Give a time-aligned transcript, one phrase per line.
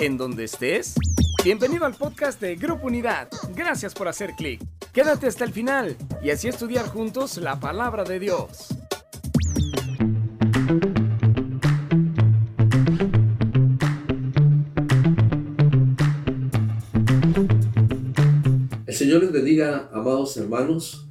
[0.00, 0.94] en donde estés.
[1.44, 3.28] Bienvenido al podcast de Grupo Unidad.
[3.54, 4.60] Gracias por hacer clic.
[4.92, 8.68] Quédate hasta el final y así estudiar juntos la palabra de Dios.
[18.86, 21.08] El Señor les bendiga, amados hermanos.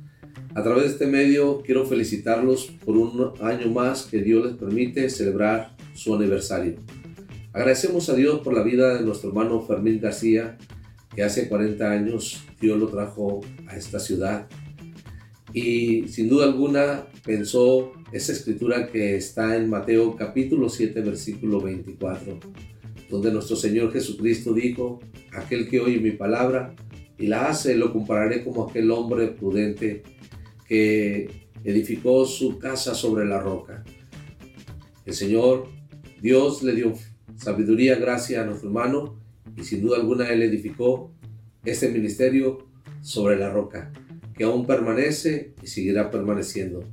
[0.54, 5.09] A través de este medio quiero felicitarlos por un año más que Dios les permite
[5.09, 6.75] celebrar su aniversario.
[7.54, 10.57] Agradecemos a Dios por la vida de nuestro hermano Fermín García,
[11.14, 14.47] que hace 40 años Dios lo trajo a esta ciudad.
[15.51, 22.39] Y sin duda alguna pensó esa escritura que está en Mateo capítulo 7 versículo 24,
[23.09, 25.01] donde nuestro Señor Jesucristo dijo,
[25.33, 26.73] aquel que oye mi palabra
[27.18, 30.04] y la hace, lo compararé como aquel hombre prudente
[30.70, 31.29] que
[31.65, 33.83] edificó su casa sobre la roca.
[35.06, 35.67] El Señor,
[36.22, 36.94] Dios le dio
[37.41, 39.16] sabiduría, gracia a nuestro hermano
[39.58, 41.11] y sin duda alguna él edificó
[41.66, 42.67] este ministerio
[43.02, 43.92] sobre la roca,
[44.36, 46.83] que aún permanece y seguirá permaneciendo.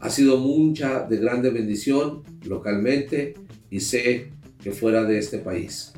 [0.00, 3.34] Ha sido mucha de grande bendición localmente
[3.70, 4.30] y sé
[4.62, 5.92] que fuera de este país.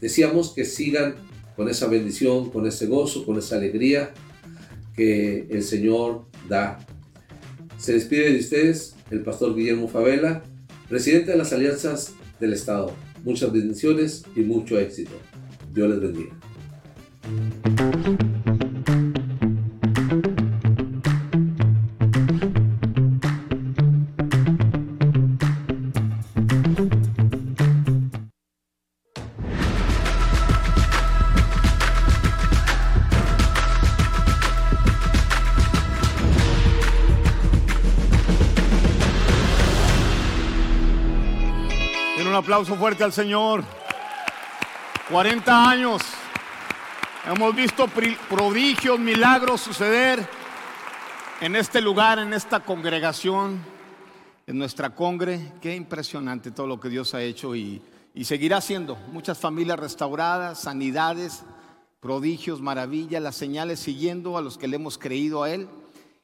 [0.00, 1.14] Decíamos que sigan
[1.54, 4.12] con esa bendición, con ese gozo, con esa alegría
[4.94, 6.78] que el Señor da.
[7.78, 10.42] Se despide de ustedes el pastor Guillermo Favela,
[10.88, 13.05] presidente de las Alianzas del Estado.
[13.26, 15.10] Muchas bendiciones y mucho éxito.
[15.74, 16.30] Dios les bendiga.
[42.46, 43.64] Aplauso fuerte al Señor.
[45.10, 46.00] 40 años.
[47.26, 47.88] Hemos visto
[48.28, 50.24] prodigios, milagros suceder
[51.40, 53.58] en este lugar, en esta congregación,
[54.46, 55.54] en nuestra congre.
[55.60, 57.82] Qué impresionante todo lo que Dios ha hecho y,
[58.22, 58.94] seguirá haciendo.
[59.10, 61.42] Muchas familias restauradas, sanidades,
[61.98, 65.68] prodigios, maravillas, las señales siguiendo a los que le hemos creído a Él.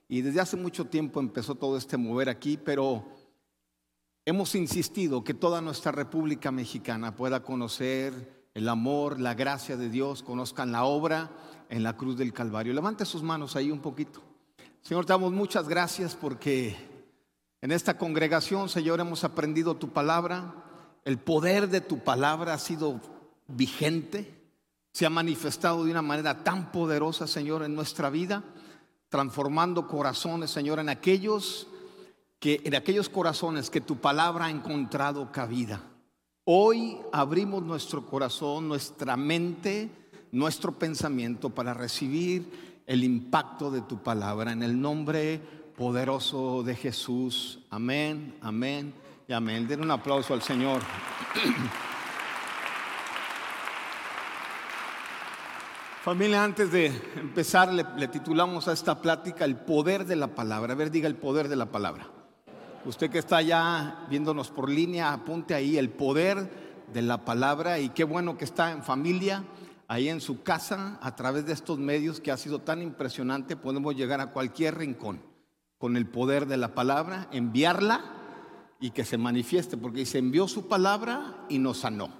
[0.08, 3.04] Y desde hace mucho tiempo empezó todo este mover aquí, pero
[4.24, 10.22] Hemos insistido que toda nuestra República Mexicana pueda conocer el amor, la gracia de Dios,
[10.22, 11.28] conozcan la obra
[11.68, 12.72] en la cruz del Calvario.
[12.72, 14.22] Levante sus manos ahí un poquito.
[14.80, 16.76] Señor, te damos muchas gracias porque
[17.60, 20.54] en esta congregación, Señor, hemos aprendido tu palabra.
[21.04, 23.00] El poder de tu palabra ha sido
[23.48, 24.40] vigente,
[24.92, 28.44] se ha manifestado de una manera tan poderosa, Señor, en nuestra vida,
[29.08, 31.66] transformando corazones, Señor, en aquellos
[32.42, 35.80] que en aquellos corazones que tu palabra ha encontrado cabida.
[36.42, 39.88] Hoy abrimos nuestro corazón, nuestra mente,
[40.32, 45.40] nuestro pensamiento para recibir el impacto de tu palabra en el nombre
[45.76, 47.60] poderoso de Jesús.
[47.70, 48.92] Amén, amén
[49.28, 49.68] y amén.
[49.68, 50.82] Den un aplauso al Señor.
[56.02, 60.72] Familia, antes de empezar, le, titulamos a esta plática El poder de la palabra.
[60.72, 62.08] A ver, diga el poder de la palabra.
[62.84, 66.50] Usted que está ya viéndonos por línea, apunte ahí el poder
[66.92, 69.44] de la palabra y qué bueno que está en familia,
[69.86, 73.94] ahí en su casa, a través de estos medios que ha sido tan impresionante, podemos
[73.94, 75.20] llegar a cualquier rincón
[75.78, 78.02] con el poder de la palabra, enviarla
[78.80, 82.10] y que se manifieste, porque se envió su palabra y nos sanó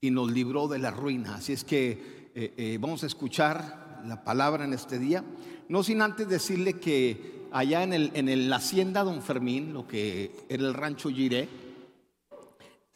[0.00, 1.34] y nos libró de la ruina.
[1.34, 5.22] Así es que eh, eh, vamos a escuchar la palabra en este día,
[5.68, 10.32] no sin antes decirle que allá en, el, en la hacienda Don Fermín, lo que
[10.48, 11.48] era el rancho Giré,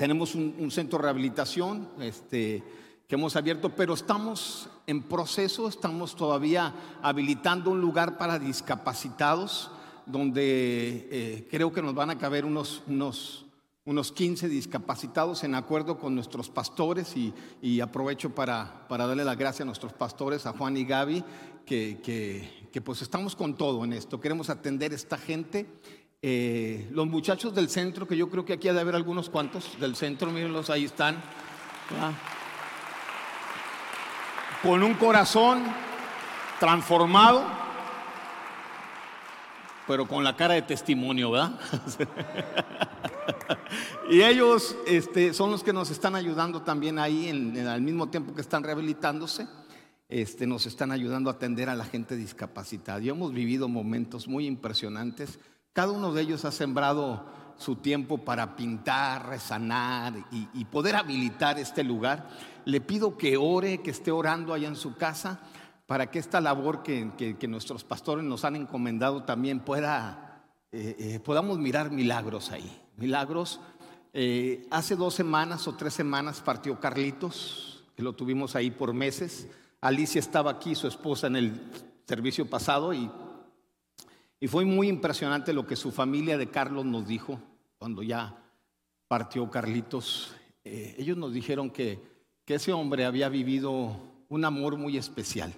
[0.02, 2.60] tenemos un, centro de rehabilitación este,
[3.06, 9.70] que hemos abierto, pero estamos en proceso, estamos todavía habilitando un lugar para discapacitados,
[10.04, 13.44] donde eh, creo que nos van a caber unos, unos,
[13.84, 19.64] unos 15 discapacitados en acuerdo con nuestros pastores y, aprovecho para, para, darle la gracia
[19.64, 21.24] a nuestros pastores, a Juan y Gaby,
[21.66, 25.66] que, que que pues estamos con todo en esto, queremos atender a esta gente.
[26.22, 29.78] Eh, los muchachos del centro, que yo creo que aquí ha de haber algunos cuantos
[29.78, 31.22] del centro, mírenlos, ahí están.
[34.62, 35.62] Con un corazón
[36.58, 37.44] transformado,
[39.86, 41.60] pero con la cara de testimonio, ¿verdad?
[44.10, 47.28] y ellos este, son los que nos están ayudando también ahí,
[47.66, 49.46] al mismo tiempo que están rehabilitándose
[50.12, 53.00] este, nos están ayudando a atender a la gente discapacitada.
[53.00, 55.38] Y hemos vivido momentos muy impresionantes.
[55.72, 57.24] Cada uno de ellos ha sembrado
[57.56, 62.28] su tiempo para pintar, resanar y, poder habilitar este lugar.
[62.66, 65.40] Le pido que ore, que esté orando allá en su casa
[65.86, 71.58] para que esta labor que, nuestros pastores nos han encomendado también pueda, eh, eh, podamos
[71.58, 72.81] mirar milagros ahí.
[72.96, 73.60] Milagros.
[74.12, 79.48] Eh, hace dos semanas o tres semanas partió Carlitos, que lo tuvimos ahí por meses.
[79.80, 81.60] Alicia estaba aquí, su esposa, en el
[82.06, 83.10] servicio pasado y,
[84.38, 87.40] y fue muy impresionante lo que su familia de Carlos nos dijo
[87.78, 88.42] cuando ya
[89.08, 90.34] partió Carlitos.
[90.64, 92.00] ellos nos dijeron que,
[92.44, 93.96] que ese hombre había vivido
[94.28, 95.54] un amor muy especial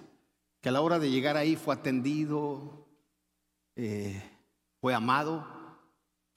[0.65, 2.87] que a la hora de llegar ahí fue atendido,
[3.75, 4.19] eh,
[4.81, 5.45] fue amado.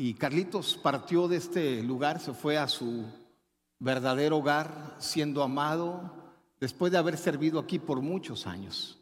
[0.00, 3.04] Y Carlitos partió de este lugar, se fue a su
[3.80, 9.00] verdadero hogar, siendo amado, después de haber servido aquí por muchos años.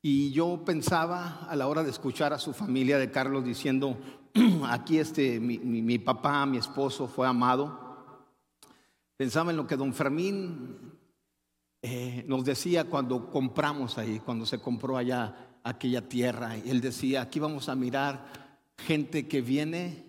[0.00, 3.98] Y yo pensaba a la hora de escuchar a su familia de Carlos diciendo,
[4.66, 7.78] aquí este, mi, mi papá, mi esposo fue amado.
[9.18, 10.98] Pensaba en lo que don Fermín
[11.82, 17.40] eh, nos decía cuando compramos ahí, cuando se compró allá aquella tierra, él decía, aquí
[17.40, 18.44] vamos a mirar
[18.78, 20.03] gente que viene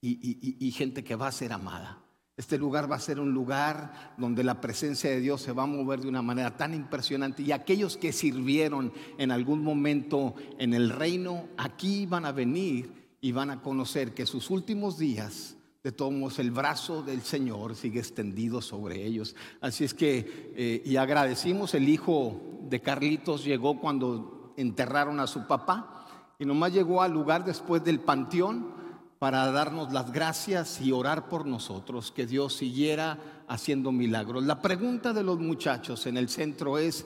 [0.00, 1.98] y, gente que va a ser amada.
[2.36, 5.66] Este lugar va a ser un lugar donde la presencia de Dios se va a
[5.66, 10.88] mover de una manera tan impresionante y aquellos que sirvieron en algún momento en el
[10.88, 16.12] reino, aquí van a venir y van a conocer que sus últimos días de todos
[16.12, 19.34] modos, el brazo del Señor sigue extendido sobre ellos.
[19.62, 25.46] Así es que, eh, y agradecimos, el hijo de Carlitos llegó cuando enterraron a su
[25.46, 26.06] papá
[26.38, 28.79] y nomás llegó al lugar después del panteón
[29.20, 33.18] para darnos las gracias y orar por nosotros, que Dios siguiera
[33.48, 34.44] haciendo milagros.
[34.44, 37.04] La pregunta de los muchachos en el centro es,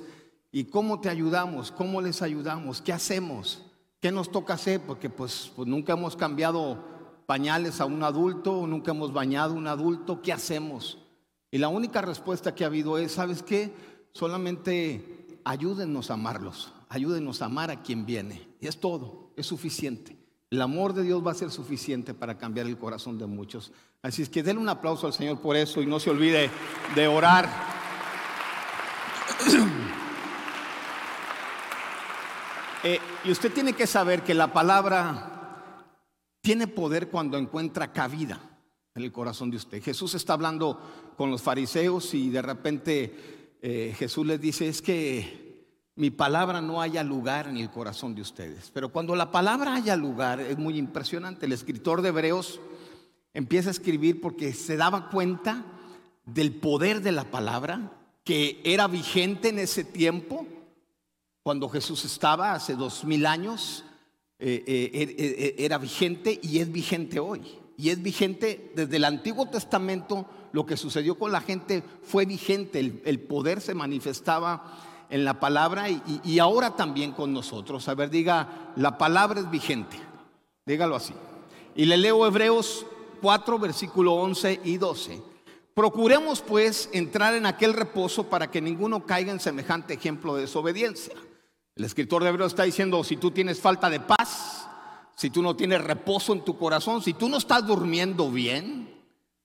[0.52, 1.72] ¿y cómo te ayudamos?
[1.72, 2.80] ¿Cómo les ayudamos?
[2.80, 3.64] ¿Qué hacemos?
[3.98, 4.80] ¿Qué nos toca hacer?
[4.86, 6.78] Porque pues, pues nunca hemos cambiado
[7.26, 10.98] pañales a un adulto, nunca hemos bañado a un adulto, ¿qué hacemos?
[11.50, 13.74] Y la única respuesta que ha habido es, ¿sabes qué?
[14.12, 18.46] Solamente ayúdennos a amarlos, ayúdenos a amar a quien viene.
[18.60, 20.23] Y es todo, es suficiente.
[20.54, 23.72] El amor de Dios va a ser suficiente para cambiar el corazón de muchos.
[24.02, 26.48] Así es que denle un aplauso al Señor por eso y no se olvide
[26.94, 27.50] de orar.
[32.86, 35.86] Eh, y usted tiene que saber que la palabra
[36.42, 38.38] tiene poder cuando encuentra cabida
[38.94, 39.82] en el corazón de usted.
[39.82, 40.78] Jesús está hablando
[41.16, 45.43] con los fariseos y de repente eh, Jesús les dice, es que
[45.96, 48.70] mi palabra no haya lugar en el corazón de ustedes.
[48.72, 51.46] Pero cuando la palabra haya lugar es muy impresionante.
[51.46, 52.60] El escritor de Hebreos
[53.32, 55.64] empieza a escribir porque se daba cuenta
[56.26, 57.92] del poder de la palabra
[58.24, 60.46] que era vigente en ese tiempo,
[61.42, 63.84] cuando Jesús estaba hace dos mil años
[64.38, 67.42] eh, eh, er, eh, era vigente y es vigente hoy.
[67.76, 72.78] Y es vigente desde el Antiguo Testamento, lo que sucedió con la gente fue vigente,
[72.78, 77.86] el, poder se manifestaba en la palabra y, ahora también con nosotros.
[77.86, 79.96] A ver, diga, la palabra es vigente,
[80.66, 81.14] dígalo así.
[81.76, 82.84] Y le leo Hebreos
[83.22, 85.22] 4, versículo 11 y 12.
[85.72, 91.14] Procuremos pues entrar en aquel reposo para que ninguno caiga en semejante ejemplo de desobediencia.
[91.76, 94.66] El escritor de Hebreos está diciendo, si tú tienes falta de paz,
[95.14, 98.92] si tú no tienes reposo en tu corazón, si tú no estás durmiendo bien,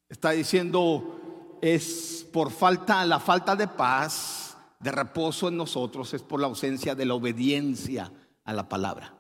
[0.10, 4.49] está diciendo, es por falta, la falta de paz,
[4.80, 8.12] de reposo en nosotros, es por la ausencia de la obediencia
[8.46, 9.14] a la palabra.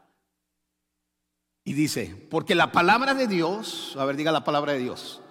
[1.65, 5.21] Y dice, porque la palabra de Dios, a ver, diga la palabra de Dios,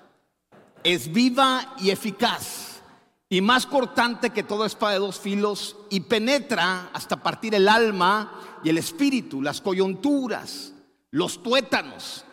[0.85, 2.83] es viva y eficaz
[3.31, 8.61] y más cortante que toda espada de dos filos y penetra hasta partir el alma
[8.62, 10.73] y el espíritu, las coyunturas,
[11.11, 12.25] los tuétanos,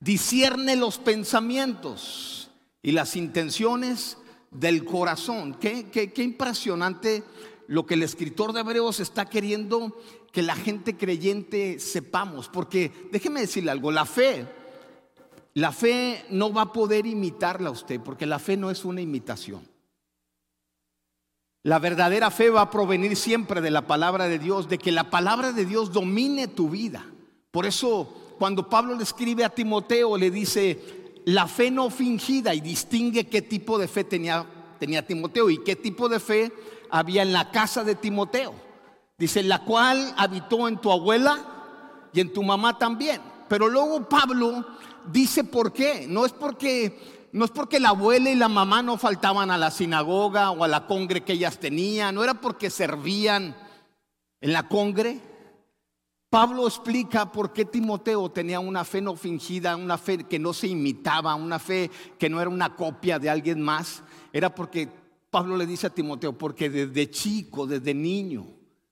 [0.00, 2.50] discierne los pensamientos
[2.82, 4.18] y las intenciones
[4.50, 5.54] del corazón.
[5.54, 7.22] Qué, qué, impresionante
[7.66, 9.96] lo que el escritor de Hebreos está queriendo
[10.32, 14.46] que la gente creyente sepamos, porque déjeme decirle algo, la fe,
[15.54, 19.00] la fe no va a poder imitarla a usted, porque la fe no es una
[19.00, 19.66] imitación.
[21.64, 25.10] La verdadera fe va a provenir siempre de la palabra de Dios, de que la
[25.10, 27.04] palabra de Dios domine tu vida.
[27.50, 30.97] Por eso cuando Pablo le escribe a Timoteo, le dice,
[31.28, 34.46] la fe no fingida y distingue qué tipo de fe tenía,
[35.06, 36.50] Timoteo y qué tipo de fe
[36.88, 38.54] había en la casa de Timoteo.
[39.18, 43.20] Dice, la cual habitó en tu abuela y en tu mamá también.
[43.46, 44.64] Pero luego Pablo
[45.12, 46.06] dice por qué.
[46.08, 49.70] No es porque no es porque la abuela y la mamá no faltaban a la
[49.70, 53.54] sinagoga o a la congre que ellas tenían, no era porque servían
[54.40, 55.20] en la congre.
[56.30, 60.68] Pablo explica por qué Timoteo tenía una fe no fingida, una fe que no se
[60.68, 64.02] imitaba, una fe que no era una copia de alguien más.
[64.30, 64.90] Era porque
[65.30, 68.46] Pablo le dice a Timoteo, porque desde chico, desde niño,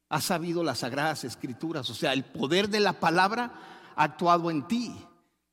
[0.08, 1.90] ha sabido las sagradas escrituras.
[1.90, 3.52] O sea, el poder de la palabra
[3.94, 4.94] ha actuado en ti.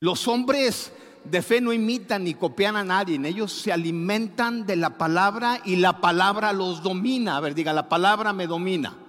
[0.00, 0.90] Los hombres
[1.24, 5.76] de fe no imitan ni copian a nadie, ellos se alimentan de la palabra y
[5.76, 7.36] la palabra los domina.
[7.36, 9.03] A ver, diga, la palabra me domina.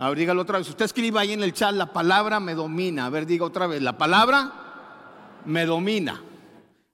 [0.00, 0.68] A dígalo otra vez.
[0.68, 3.04] Usted escriba ahí en el chat, la palabra me domina.
[3.04, 4.50] A ver, diga otra vez, la palabra
[5.44, 6.22] me domina.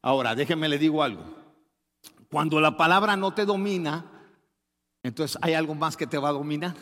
[0.02, 1.22] Ahora, déjeme le digo algo.
[2.28, 4.04] Cuando la palabra no te domina,
[5.04, 6.75] entonces hay algo más que te va a dominar.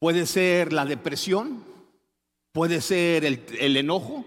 [0.00, 1.62] Puede ser la depresión,
[2.50, 4.24] puede ser el, el enojo,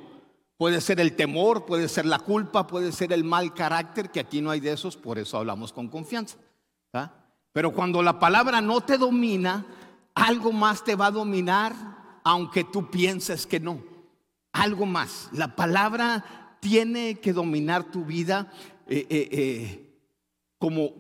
[0.56, 4.40] puede ser el temor, puede ser la culpa, puede ser el mal carácter, que aquí
[4.40, 6.38] no hay de esos, por eso hablamos con confianza.
[7.52, 9.66] Pero cuando la palabra no te domina,
[10.16, 11.74] algo más te va a dominar,
[12.24, 13.84] aunque tú pienses que no.
[14.52, 15.30] Algo más.
[15.32, 18.52] La palabra tiene que dominar tu vida
[18.88, 19.96] eh, eh, eh,
[20.58, 20.92] como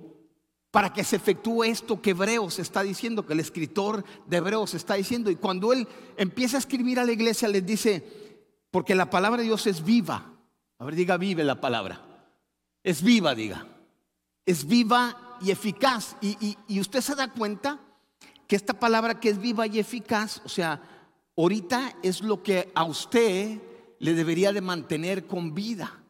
[0.72, 4.94] para que se efectúe esto que Hebreos está diciendo, que el escritor de Hebreos está
[4.94, 5.30] diciendo.
[5.30, 8.03] Y cuando él empieza a escribir a la iglesia, les dice,
[8.72, 10.34] porque la palabra de Dios es viva.
[10.80, 12.01] A ver, diga vive la palabra.
[12.84, 13.68] Es viva, diga.
[14.46, 16.15] Es viva y eficaz.
[16.22, 17.80] y usted se da cuenta
[18.51, 20.81] que esta palabra que es viva y eficaz, o sea,
[21.38, 23.62] ahorita es lo que a usted
[23.98, 26.03] le debería de mantener con vida.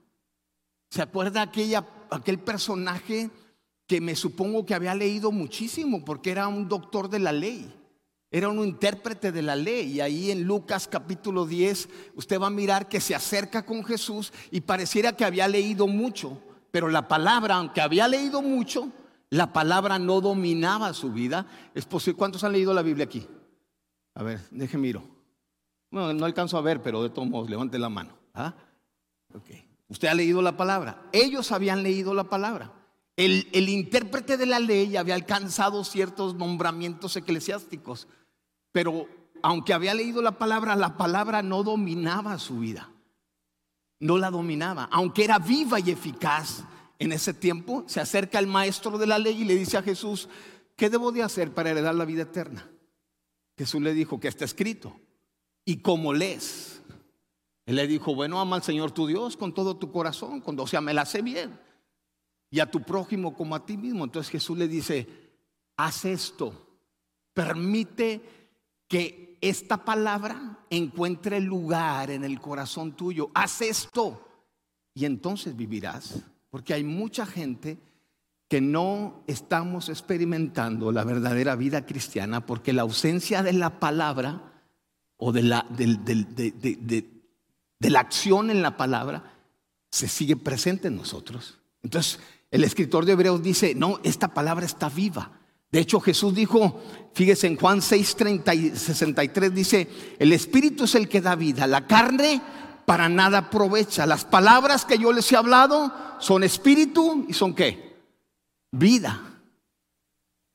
[0.89, 3.29] ¿Se acuerda aquella, aquel personaje
[3.85, 7.71] que me supongo que había leído muchísimo porque era un doctor de la ley?
[8.31, 9.91] Era un intérprete de la ley.
[9.91, 14.33] Y ahí en Lucas capítulo 10 usted va a mirar que se acerca con Jesús
[14.49, 16.41] y pareciera que había leído mucho.
[16.71, 18.91] Pero la palabra, aunque había leído mucho,
[19.31, 21.47] la palabra no dominaba su vida.
[21.73, 21.87] Es.
[22.15, 23.25] ¿Cuántos han leído la Biblia aquí?
[24.13, 25.03] A ver, deje miro.
[25.89, 28.17] No, no alcanzo a ver, pero de todos modos, levante la mano.
[28.33, 28.53] ¿Ah?
[29.87, 31.09] Usted ha leído la palabra.
[31.13, 32.73] Ellos habían leído la palabra.
[33.15, 38.07] El, el, intérprete de la ley había alcanzado ciertos nombramientos eclesiásticos,
[38.71, 39.07] pero
[39.43, 42.89] aunque había leído la palabra, la palabra no dominaba su vida.
[43.99, 46.65] No la dominaba, aunque era viva y eficaz
[47.01, 50.29] en ese tiempo se acerca el maestro de la ley y le dice a Jesús,
[50.75, 52.69] ¿qué debo de hacer para heredar la vida eterna?
[53.57, 54.95] Jesús le dijo que está escrito.
[55.65, 56.83] ¿Y cómo lees?
[57.65, 60.67] Él le dijo, bueno, ama al Señor tu Dios con todo tu corazón, cuando, o
[60.67, 61.59] sea, me la sé bien.
[62.51, 64.03] Y a tu prójimo como a ti mismo.
[64.03, 65.07] Entonces Jesús le dice,
[65.77, 66.53] haz esto,
[67.33, 68.21] permite
[68.87, 73.31] que esta palabra encuentre lugar en el corazón tuyo.
[73.33, 74.23] Haz esto
[74.93, 76.30] y entonces vivirás.
[76.51, 77.79] Porque hay mucha gente
[78.47, 84.51] que no estamos experimentando la verdadera vida cristiana porque la ausencia de la palabra
[85.15, 87.09] o de la, de,
[87.79, 89.23] la acción en la palabra
[89.89, 91.59] se sigue presente en nosotros.
[91.81, 92.19] Entonces,
[92.51, 95.31] el escritor de Hebreos dice, no, esta palabra está viva.
[95.71, 96.81] De hecho, Jesús dijo,
[97.13, 99.87] fíjese en Juan 6, 30 y 63, dice,
[100.19, 102.41] el Espíritu es el que da vida, la carne
[102.85, 104.05] para nada aprovecha.
[104.05, 107.95] Las palabras que yo les he hablado son espíritu y son qué?
[108.71, 109.31] Vida.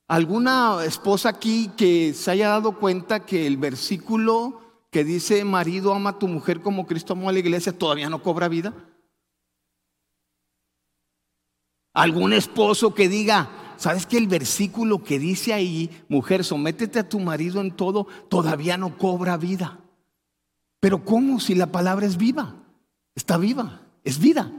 [0.09, 6.11] ¿Alguna esposa aquí que se haya dado cuenta que el versículo que dice marido ama
[6.11, 8.73] a tu mujer como Cristo amó a la iglesia todavía no cobra vida?
[11.93, 17.19] ¿Algún esposo que diga, ¿sabes que el versículo que dice ahí, mujer, sométete a tu
[17.19, 19.81] marido en todo, todavía no cobra vida?
[20.87, 22.55] Pero ¿cómo si la palabra es viva?
[23.13, 24.53] Está viva, es vida.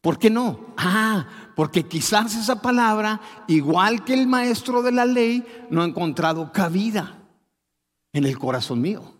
[0.00, 0.60] ¿Por qué no?
[0.76, 6.52] Ah, porque quizás esa palabra, igual que el maestro de la ley, no ha encontrado
[6.52, 7.18] cabida
[8.12, 9.12] en el corazón mío.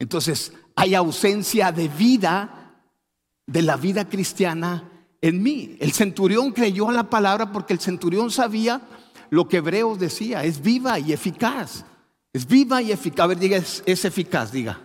[0.00, 2.82] Entonces, hay ausencia de vida,
[3.46, 4.90] de la vida cristiana
[5.20, 5.76] en mí.
[5.78, 8.80] El centurión creyó a la palabra porque el centurión sabía
[9.30, 11.84] lo que Hebreos decía, es viva y eficaz.
[12.32, 13.22] Es viva y eficaz.
[13.22, 14.80] A ver, diga, es eficaz, diga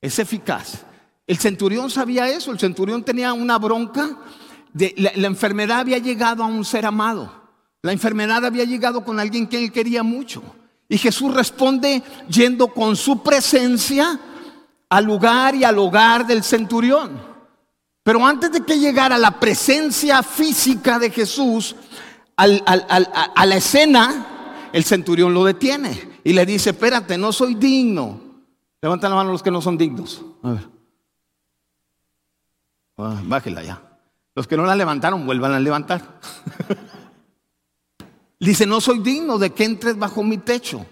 [0.00, 0.84] es eficaz.
[1.26, 4.16] El centurión sabía eso, el centurión tenía una bronca,
[4.72, 7.30] la, enfermedad había llegado a un ser amado,
[7.82, 10.42] la enfermedad había llegado con alguien que él quería mucho.
[10.88, 14.18] Y Jesús responde yendo con su presencia
[14.88, 17.20] al lugar y al hogar del centurión.
[18.02, 21.76] Pero antes de que llegara la presencia física de Jesús
[22.36, 22.46] a
[23.46, 28.27] la escena, el centurión lo detiene y le dice, espérate, no soy digno
[28.80, 30.22] Levanten la mano los que no son dignos.
[32.96, 33.82] Ah, bájela ya.
[34.34, 36.20] Los que no la levantaron, vuelvan a levantar.
[38.40, 40.86] Dice, no soy digno de que entres bajo mi techo,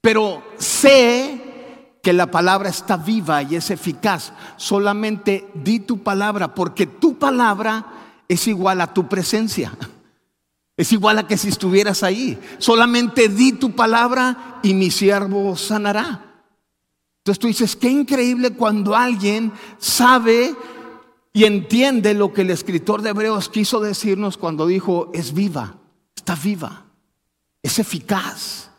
[0.00, 4.32] pero sé que la palabra está viva y es eficaz.
[4.56, 7.86] Solamente di tu palabra, porque tu palabra
[8.28, 9.72] es igual a tu presencia.
[10.76, 12.36] Es igual a que si estuvieras ahí.
[12.58, 16.23] Solamente di tu palabra y mi siervo sanará.
[17.24, 20.54] Entonces tú dices, qué increíble cuando alguien sabe
[21.32, 25.78] y entiende lo que el escritor de Hebreos quiso decirnos cuando dijo, es viva,
[26.14, 26.84] está viva,
[27.62, 28.70] es eficaz.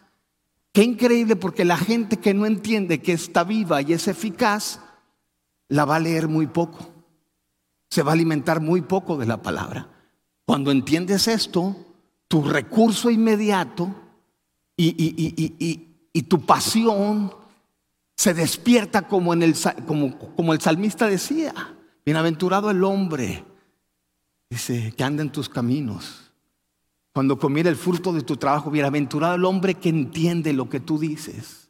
[0.72, 4.80] Qué increíble porque la gente que no entiende que está viva y es eficaz,
[5.68, 6.88] la va a leer muy poco.
[7.90, 9.90] Se va a alimentar muy poco de la palabra.
[10.46, 11.76] Cuando entiendes esto,
[12.28, 13.90] tu recurso inmediato
[14.78, 17.34] y, tu pasión
[18.16, 19.56] se despierta como, el
[20.62, 21.54] salmista decía.
[22.06, 23.44] Bienaventurado el hombre,
[24.50, 26.26] dice, que anda en tus caminos
[27.16, 31.00] cuando comiera el fruto de tu trabajo, bienaventurado el hombre que entiende lo que tú
[31.00, 31.70] dices.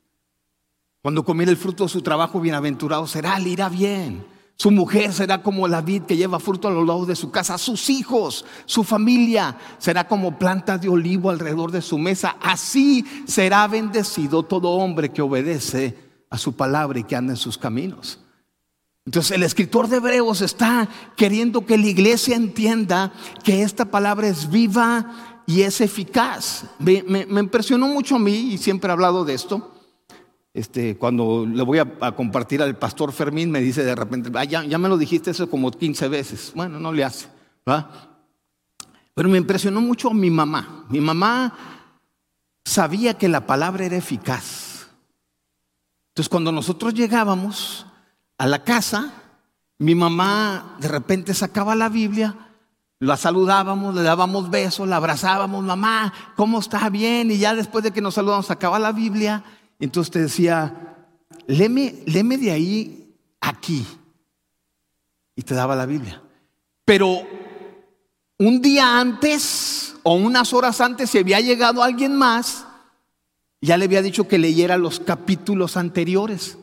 [1.04, 4.26] Cuando comiera el fruto de su trabajo, bienaventurado será, le irá bien.
[4.56, 7.60] Su mujer será como la vid que lleva fruto a los lados de su casa.
[7.60, 12.38] Sus hijos, su familia será como planta de olivo alrededor de su mesa.
[12.42, 16.05] Así será bendecido todo hombre que obedece
[16.36, 18.20] a su palabra y que anda en sus caminos.
[19.06, 23.14] Entonces el escritor de Hebreos está queriendo que la iglesia entienda
[23.44, 26.66] que esta palabra es viva y es eficaz.
[26.80, 27.04] Me,
[27.40, 29.72] impresionó mucho a mí, y siempre he hablado de esto.
[30.54, 34.90] Este, cuando le voy a, compartir al pastor Fermín, me dice de repente, ya, me
[34.90, 36.52] lo dijiste eso como 15 veces.
[36.56, 37.28] Bueno, no le hace.
[39.14, 40.86] Pero me impresionó mucho a mi mamá.
[40.90, 41.54] Mi mamá
[42.64, 44.65] sabía que la palabra era eficaz.
[46.16, 47.86] Entonces, cuando nosotros llegábamos
[48.38, 49.12] a la casa,
[49.78, 52.36] mi mamá de repente sacaba la Biblia
[53.00, 56.90] la saludábamos, le dábamos besos, la abrazábamos, mamá, ¿cómo está?
[56.90, 57.30] Bien.
[57.30, 59.44] Y ya después de que nos saludamos, sacaba la Biblia.
[59.80, 60.96] Entonces te decía,
[61.48, 63.86] léeme, léeme de ahí aquí.
[65.36, 66.22] Y te daba la Biblia.
[66.86, 67.22] Pero
[68.40, 72.65] un día antes o unas horas antes, si había llegado alguien más,
[73.62, 76.58] ya le había dicho que leyera los capítulos anteriores.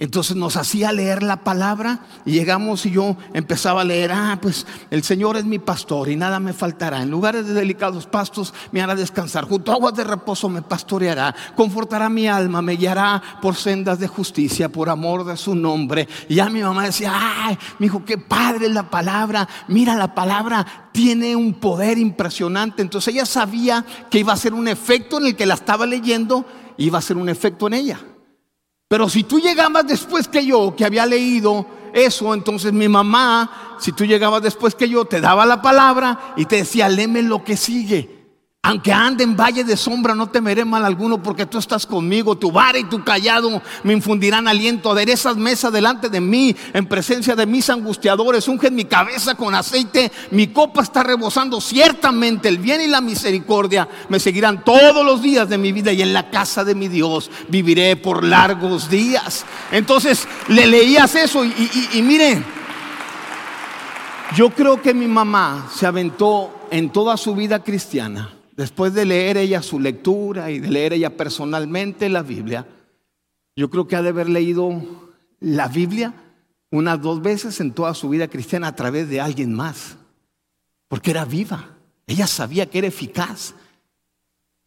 [0.00, 4.66] Entonces nos hacía leer la palabra y llegamos y yo empezaba a leer, ah, pues
[4.90, 7.02] el Señor es mi pastor y nada me faltará.
[7.02, 11.34] En lugares de delicados pastos me hará descansar, junto a aguas de reposo me pastoreará,
[11.54, 16.08] confortará mi alma, me guiará por sendas de justicia, por amor de su nombre.
[16.30, 20.88] Y ya mi mamá decía, ay, mi hijo, qué padre la palabra, mira la palabra
[20.92, 22.80] tiene un poder impresionante.
[22.80, 26.46] Entonces ella sabía que iba a ser un efecto en el que la estaba leyendo,
[26.78, 28.00] iba a ser un efecto en ella.
[28.90, 33.92] Pero si tú llegabas después que yo, que había leído eso, entonces mi mamá, si
[33.92, 37.56] tú llegabas después que yo, te daba la palabra y te decía, léeme lo que
[37.56, 38.19] sigue.
[38.62, 42.36] Aunque ande en valle de sombra, no temeré mal alguno, porque tú estás conmigo.
[42.36, 44.92] Tu vara y tu callado me infundirán aliento.
[44.92, 48.46] Aderezas mesa delante de mí, en presencia de mis angustiadores.
[48.48, 50.12] Ungen mi cabeza con aceite.
[50.30, 51.58] Mi copa está rebosando.
[51.58, 55.90] Ciertamente el bien y la misericordia me seguirán todos los días de mi vida.
[55.92, 59.46] Y en la casa de mi Dios viviré por largos días.
[59.72, 61.46] Entonces le leías eso.
[61.46, 62.44] Y, y, y miren,
[64.36, 69.38] yo creo que mi mamá se aventó en toda su vida cristiana después de leer
[69.38, 72.66] ella su lectura y de leer ella personalmente la Biblia,
[73.56, 74.82] yo creo que ha de haber leído
[75.40, 76.12] la Biblia
[76.70, 79.96] unas dos veces en toda su vida cristiana a través de alguien más,
[80.88, 81.70] porque era viva,
[82.06, 83.54] ella sabía que era eficaz.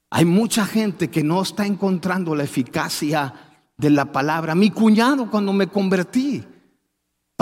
[0.09, 3.31] Hay mucha gente que no está encontrando la eficacia
[3.77, 4.55] de la palabra.
[4.55, 6.43] Mi cuñado cuando me convertí,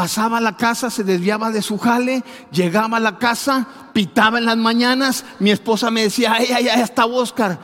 [0.01, 4.45] Pasaba a la casa, se desviaba de su jale, llegaba a la casa, pitaba en
[4.45, 5.23] las mañanas.
[5.37, 7.59] Mi esposa me decía, ay, ay, ay, está Oscar.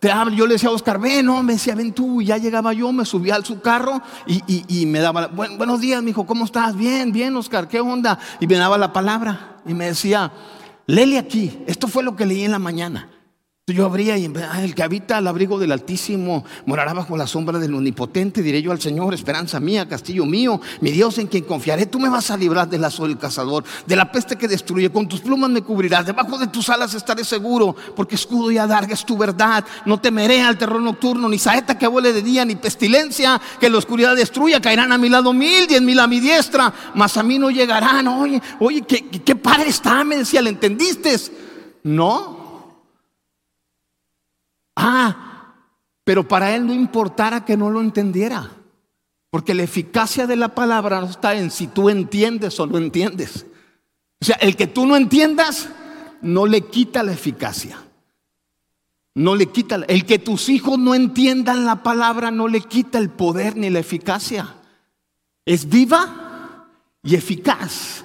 [0.00, 0.34] Te hablo.
[0.34, 2.20] Yo le decía a Oscar, ven, no, me decía, ven tú.
[2.20, 6.08] Y ya llegaba yo, me subía al su carro y, me daba, buenos días, me
[6.08, 6.74] dijo, ¿cómo estás?
[6.74, 8.18] Bien, bien, Oscar, ¿qué onda?
[8.40, 10.32] Y me daba la palabra y me decía,
[10.86, 11.62] léele aquí.
[11.68, 13.08] Esto fue lo que leí en la mañana.
[13.70, 17.74] Yo abría y el que habita al abrigo del Altísimo morará bajo la sombra del
[17.74, 18.42] Omnipotente.
[18.42, 21.86] Diré yo al Señor, esperanza mía, castillo mío, mi Dios en quien confiaré.
[21.86, 24.90] Tú me vas a librar del lazo del cazador, de la peste que destruye.
[24.90, 26.06] Con tus plumas me cubrirás.
[26.06, 29.64] Debajo de tus alas estaré seguro, porque escudo y adarga es tu verdad.
[29.86, 33.78] No temeré al terror nocturno, ni saeta que vuele de día, ni pestilencia que la
[33.78, 34.60] oscuridad destruya.
[34.60, 38.08] Caerán a mi lado mil, diez mil a mi diestra, mas a mí no llegarán.
[38.08, 41.10] Oye, oye, qué padre está, me decía, ¿le entendiste?
[41.82, 42.39] No,
[44.76, 45.54] Ah,
[46.04, 48.50] pero para él no importara que no lo entendiera.
[49.30, 53.46] Porque la eficacia de la palabra no está en si tú entiendes o no entiendes.
[54.20, 55.68] O sea, el que tú no entiendas
[56.20, 57.78] no le quita la eficacia.
[59.14, 63.10] no le quita, el que tus hijos no entiendan la palabra no le quita el
[63.10, 64.56] poder ni la eficacia.
[65.44, 66.68] Es viva
[67.02, 68.04] y eficaz.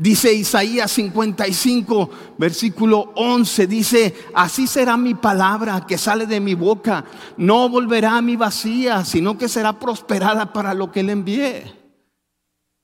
[0.00, 7.04] Dice Isaías 55, versículo 11, dice, así será mi palabra que sale de mi boca,
[7.36, 11.74] no volverá a mi vacía, sino que será prosperada para lo que le envié.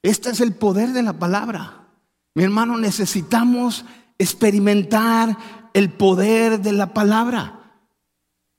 [0.03, 1.89] Este es el poder de la palabra.
[2.35, 3.87] Mi hermano, necesitamos
[4.19, 5.39] experimentar
[5.73, 7.81] el poder de la palabra.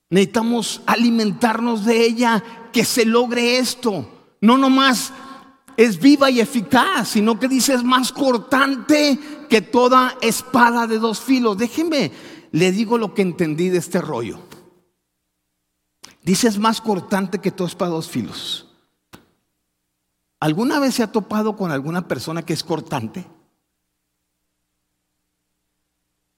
[0.10, 2.44] Necesitamos alimentarnos de ella,
[2.74, 4.10] que se logre esto.
[4.42, 5.14] No nomás
[5.78, 11.22] es viva y eficaz, sino que dice es más cortante que toda espada de dos
[11.22, 11.58] filos.
[11.58, 12.12] Déjeme,
[12.52, 14.40] le digo lo que entendí de este rollo.
[16.24, 18.68] Dice es más cortante que toda espada de dos filos.
[20.40, 23.26] ¿Alguna vez se ha topado con alguna persona que es cortante?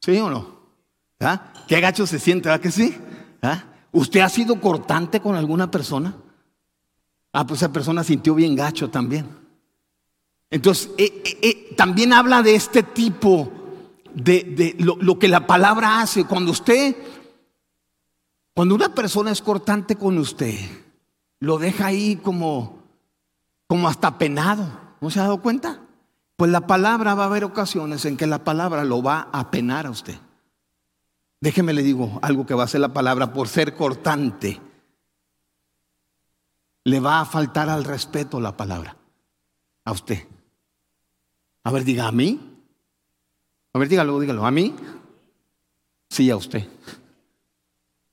[0.01, 0.59] ¿Sí o no?
[1.21, 1.53] ¿Ah?
[1.67, 2.49] ¿Qué gacho se siente?
[2.49, 2.97] ¿verdad que sí?
[3.41, 3.63] ¿Ah?
[3.91, 6.13] ¿Usted ha sido cortante con alguna persona?
[7.31, 9.27] Ah, pues esa persona sintió bien gacho también.
[10.49, 13.51] Entonces, eh, eh, eh, también habla de este tipo
[14.13, 16.25] de, lo, que la palabra hace.
[16.25, 16.95] Cuando usted,
[18.55, 20.55] cuando una persona es cortante con usted,
[21.39, 22.83] lo deja ahí como,
[23.67, 24.67] como hasta penado.
[25.01, 25.81] ¿No se ha dado cuenta?
[26.35, 29.85] Pues la palabra va a haber ocasiones en que la palabra lo va a penar
[29.85, 30.15] a usted.
[31.41, 34.59] Déjeme le digo algo que va a ser la palabra por ser cortante.
[36.89, 38.97] Le va a faltar al respeto la palabra
[39.85, 40.25] a usted.
[41.63, 42.39] A ver, diga a mí.
[43.73, 44.43] A ver, dígalo, dígalo.
[44.43, 44.73] ¿A mí?
[46.09, 46.67] Sí, a usted.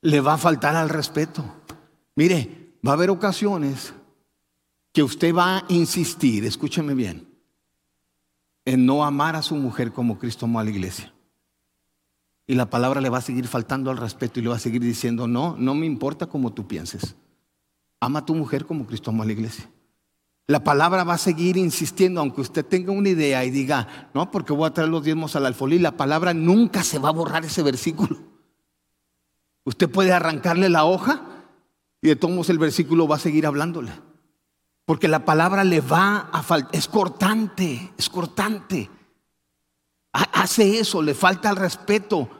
[0.03, 1.43] Le va a faltar al respeto.
[2.17, 3.95] Mire, va a haber ocasiones
[4.93, 7.27] que usted va a insistir, escúcheme bien,
[8.67, 11.15] en no amar a su mujer como Cristo amó a la iglesia.
[12.47, 14.83] Y la palabra le va a seguir faltando al respeto y le va a seguir
[14.83, 17.17] diciendo, no, no me importa como tú pienses.
[18.00, 19.68] Ama a tu mujer como Cristo amó a la iglesia.
[20.48, 24.52] La palabra va a seguir insistiendo, aunque usted tenga una idea y diga, no, porque
[24.52, 27.62] voy a traer los diezmos al alfolí, la palabra nunca se va a borrar ese
[27.62, 28.16] versículo.
[29.64, 31.22] Usted puede arrancarle la hoja
[32.00, 33.90] y de todos el versículo va a seguir hablándole.
[34.85, 38.88] Porque la palabra le va a faltar, es cortante, es cortante.
[40.12, 42.30] Hace eso, le falta el respeto.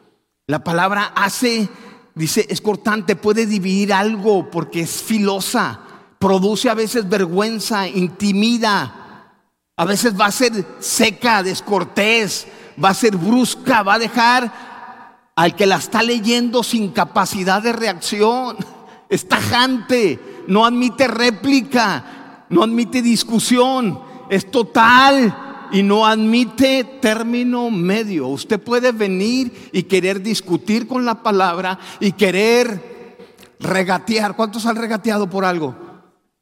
[0.47, 1.69] La palabra hace,
[2.17, 5.81] dice, es cortante, puede dividir algo porque es filosa,
[6.19, 9.33] produce a veces vergüenza, intimida,
[9.77, 12.47] a veces va a ser seca, descortés,
[12.83, 17.75] va a ser brusca, va a dejar al que la está leyendo sin capacidad de
[17.75, 18.57] reacción,
[19.11, 24.01] es tajante, no admite réplica, no admite discusión,
[24.31, 28.29] es total y no admite término medio.
[28.29, 33.17] Usted puede venir y querer discutir con la palabra y querer
[33.61, 34.37] regatear.
[34.37, 35.75] ¿Cuántos han regateado por algo?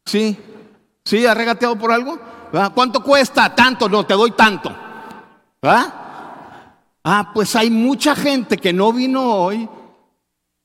[0.05, 0.37] ¿Sí?
[1.05, 1.27] ¿Sí?
[1.27, 2.19] ¿Ha regateado por algo?
[2.75, 3.55] ¿Cuánto cuesta?
[3.55, 4.75] Tanto, no, te doy tanto.
[5.63, 9.69] Ah, pues hay mucha gente que no vino hoy,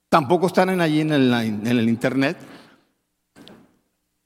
[0.08, 2.38] tampoco están allí en el, en el internet,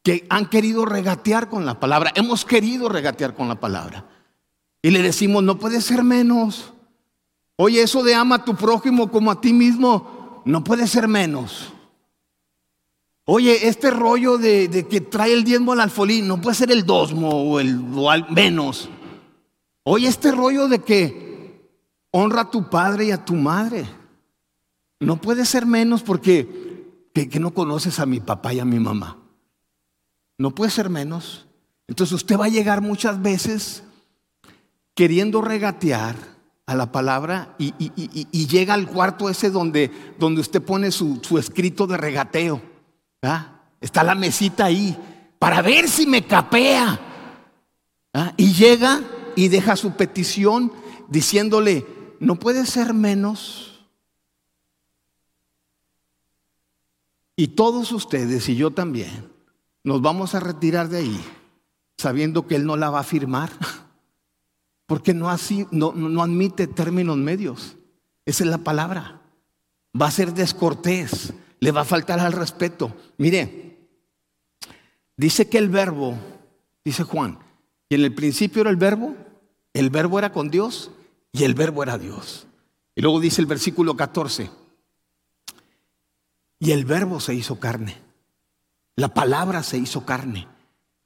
[0.03, 2.13] que han querido regatear con la palabra.
[2.15, 4.05] Hemos querido regatear con la palabra.
[4.85, 6.75] Y le decimos, no puede ser menos.
[7.57, 11.73] Oye, eso de ama a tu prójimo como a ti mismo, no puede ser menos.
[13.25, 17.31] Oye, este rollo de, que trae el diezmo al alfolín, no puede ser el dosmo
[17.31, 18.91] o el o menos.
[19.85, 21.67] Oye, este rollo de que
[22.11, 23.87] honra a tu padre y a tu madre,
[25.01, 29.17] no puede ser menos porque que no conoces a mi papá y a mi mamá.
[30.37, 31.47] No puede ser menos.
[31.89, 33.83] Entonces usted va a llegar muchas veces
[34.95, 36.17] queriendo regatear
[36.67, 41.97] a la palabra y, llega al cuarto ese donde, donde usted pone su, escrito de
[41.97, 42.61] regateo.
[43.81, 44.97] Está la mesita ahí
[45.39, 47.01] para ver si me capea.
[48.37, 49.03] Y llega
[49.37, 50.73] y deja su petición
[51.09, 51.87] diciéndole,
[52.21, 53.87] no puede ser menos.
[57.37, 59.33] Y todos ustedes y yo también
[59.83, 61.25] nos vamos a retirar de ahí
[61.99, 63.51] sabiendo que Él no la va a firmar.
[64.87, 65.93] Porque no, así, no,
[66.23, 67.77] admite términos medios.
[68.27, 69.21] Esa es la palabra.
[70.01, 72.95] Va a ser descortés, le va a faltar al respeto.
[73.17, 73.79] Mire,
[75.17, 76.15] dice que el verbo,
[76.85, 77.39] dice Juan,
[77.89, 79.15] y en el principio era el verbo,
[79.73, 80.91] el verbo era con Dios
[81.33, 82.47] y el verbo era Dios.
[82.95, 84.51] Y luego dice el versículo 14,
[86.59, 87.97] y el verbo se hizo carne,
[88.97, 90.49] la palabra se hizo carne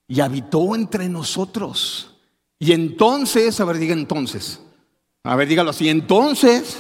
[0.07, 2.18] y habitó entre nosotros.
[2.59, 4.61] Y entonces, a ver, diga entonces.
[5.23, 5.89] A ver, dígalo así.
[5.89, 6.77] Entonces,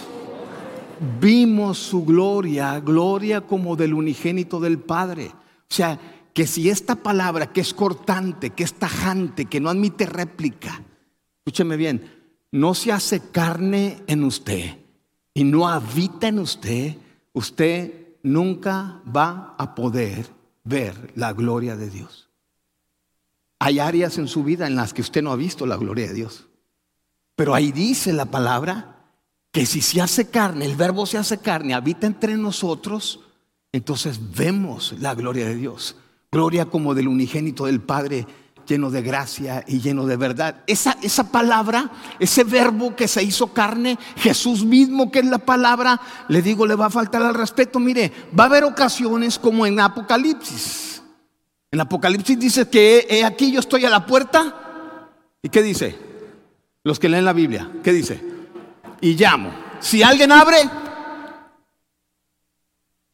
[1.21, 5.31] vimos su gloria, gloria como del unigénito del Padre.
[5.71, 5.99] O sea,
[6.33, 10.83] que si esta palabra que es cortante, que es tajante, que no admite réplica,
[11.39, 12.11] escúcheme bien,
[12.53, 14.79] no se hace carne en usted
[15.35, 16.97] y no habita en usted,
[17.33, 20.27] usted nunca va a poder
[20.65, 22.28] ver la gloria de Dios.
[23.59, 26.15] Hay áreas en su vida en las que usted no ha visto la gloria de
[26.15, 26.47] Dios.
[27.35, 28.99] Pero ahí dice la palabra
[29.53, 33.21] que si se hace carne, el verbo se hace carne, habita entre nosotros,
[33.73, 35.97] entonces vemos la gloria de Dios.
[36.31, 38.27] Gloria como del unigénito del Padre,
[38.67, 40.63] lleno de gracia y lleno de verdad.
[40.67, 41.91] Esa, esa palabra,
[42.21, 46.75] ese verbo que se hizo carne, Jesús mismo que es la palabra, le digo, le
[46.75, 47.81] va a faltar al respeto.
[47.81, 50.98] Mire, va a haber ocasiones como en Apocalipsis.
[51.71, 55.01] En Apocalipsis dice que aquí yo estoy a la puerta.
[55.43, 55.99] ¿Y qué dice?
[56.83, 58.23] Los que leen la Biblia, ¿qué dice?
[59.01, 59.53] Y llamo.
[59.81, 60.57] Si alguien abre,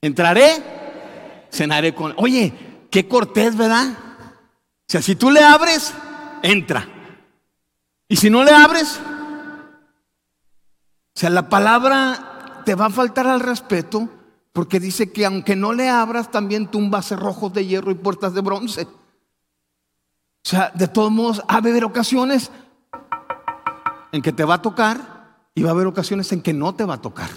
[0.01, 2.15] entraré, cenaré con...
[2.17, 2.53] Oye,
[2.91, 3.89] qué cortés, ¿verdad?
[3.91, 5.93] O sea, si tú le abres,
[6.43, 6.87] entra.
[8.09, 9.01] Y si no le abres,
[11.17, 14.09] o sea, la palabra te va a faltar al respeto
[14.55, 18.41] porque dice que aunque no le abras, también tumbas cerrojos de hierro y puertas de
[18.41, 18.83] bronce.
[18.85, 18.89] O
[20.49, 22.53] sea, de todos modos, va a haber ocasiones
[24.13, 26.85] en que te va a tocar y va a haber ocasiones en que no te
[26.85, 27.31] va a tocar.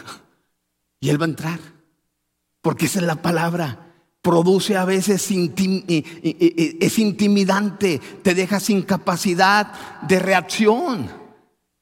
[1.00, 1.60] Y Él va a entrar.
[2.62, 3.84] Porque esa es la palabra
[4.22, 11.10] produce a veces es intimidante, te deja sin capacidad de reacción.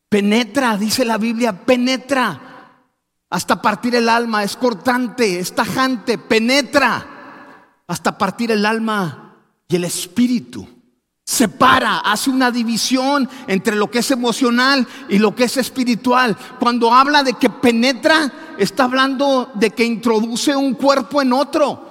[0.08, 2.55] Penetra, dice la Biblia, penetra
[3.30, 9.36] hasta partir el alma, es cortante, es tajante, penetra hasta partir el alma
[9.68, 10.68] y el espíritu.
[11.28, 16.38] Separa, hace una división entre lo que es emocional y lo que es espiritual.
[16.60, 21.84] Cuando habla de que penetra, está hablando de que introduce un cuerpo en otro.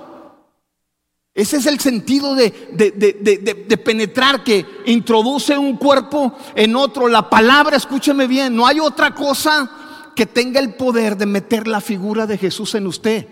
[1.35, 7.09] Ese es el sentido de, de, penetrar, que introduce un cuerpo en otro.
[7.09, 9.68] La palabra, escúcheme bien, no hay otra cosa
[10.14, 13.29] que tenga el poder de meter la figura de Jesús en usted.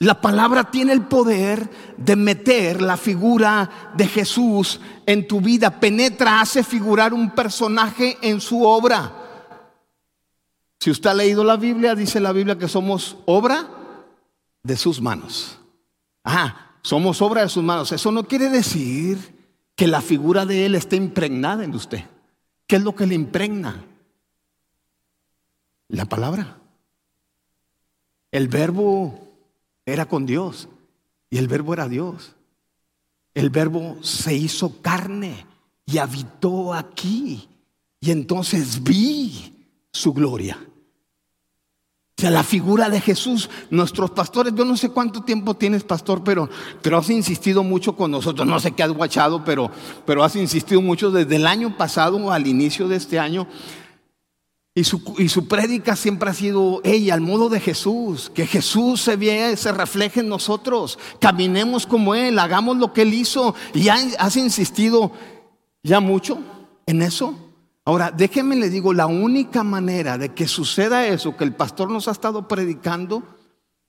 [0.00, 5.80] La palabra tiene el poder de meter la figura de Jesús en tu vida.
[5.80, 9.12] Penetra, hace figurar un personaje en su obra.
[10.78, 13.68] Si usted ha leído la Biblia, dice la Biblia que somos obra
[14.62, 15.58] de sus manos.
[16.22, 17.90] Ah, somos obra de sus manos.
[17.90, 19.36] Eso no quiere decir
[19.74, 22.04] que la figura de Él esté impregnada en usted.
[22.68, 23.84] ¿Qué es lo que le impregna?
[25.88, 26.58] La palabra.
[28.30, 29.18] El verbo
[29.86, 30.68] era con Dios
[31.30, 32.34] y el verbo era Dios.
[33.34, 35.46] El verbo se hizo carne
[35.86, 37.48] y habitó aquí.
[38.00, 40.58] Y entonces vi su gloria.
[42.18, 46.24] O sea, la figura de Jesús, nuestros pastores, yo no sé cuánto tiempo tienes, pastor,
[46.24, 46.50] pero,
[46.82, 48.46] pero has insistido mucho con nosotros.
[48.46, 49.70] No sé qué has guachado, pero,
[50.04, 53.46] pero has insistido mucho desde el año pasado al inicio de este año.
[54.78, 59.00] Y su, y su prédica siempre ha sido ella, al modo de Jesús, que Jesús
[59.00, 63.56] se vea, se refleje en nosotros, caminemos como Él, hagamos lo que Él hizo.
[63.74, 65.10] Y has insistido
[65.82, 66.38] ya mucho
[66.86, 67.34] en eso.
[67.84, 72.06] Ahora, déjenme le digo, la única manera de que suceda eso que el pastor nos
[72.06, 73.24] ha estado predicando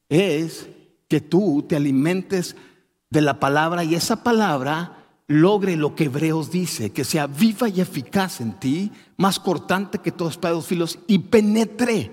[0.10, 0.70] es
[1.08, 2.56] que tú te alimentes
[3.12, 4.99] de la palabra y esa palabra
[5.30, 10.12] logre lo que Hebreos dice, que sea viva y eficaz en ti, más cortante que
[10.12, 12.12] todos los filos y penetre,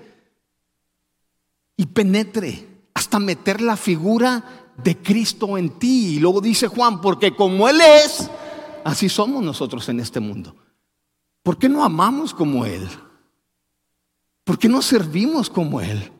[1.75, 6.15] y penetre hasta meter la figura de Cristo en ti.
[6.15, 8.29] Y luego dice Juan, porque como Él es,
[8.83, 10.55] así somos nosotros en este mundo.
[11.41, 12.87] ¿Por qué no amamos como Él?
[14.43, 16.11] ¿Por qué no servimos como Él?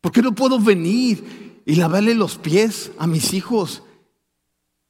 [0.00, 3.84] ¿Por qué no puedo venir y lavarle los pies a mis hijos,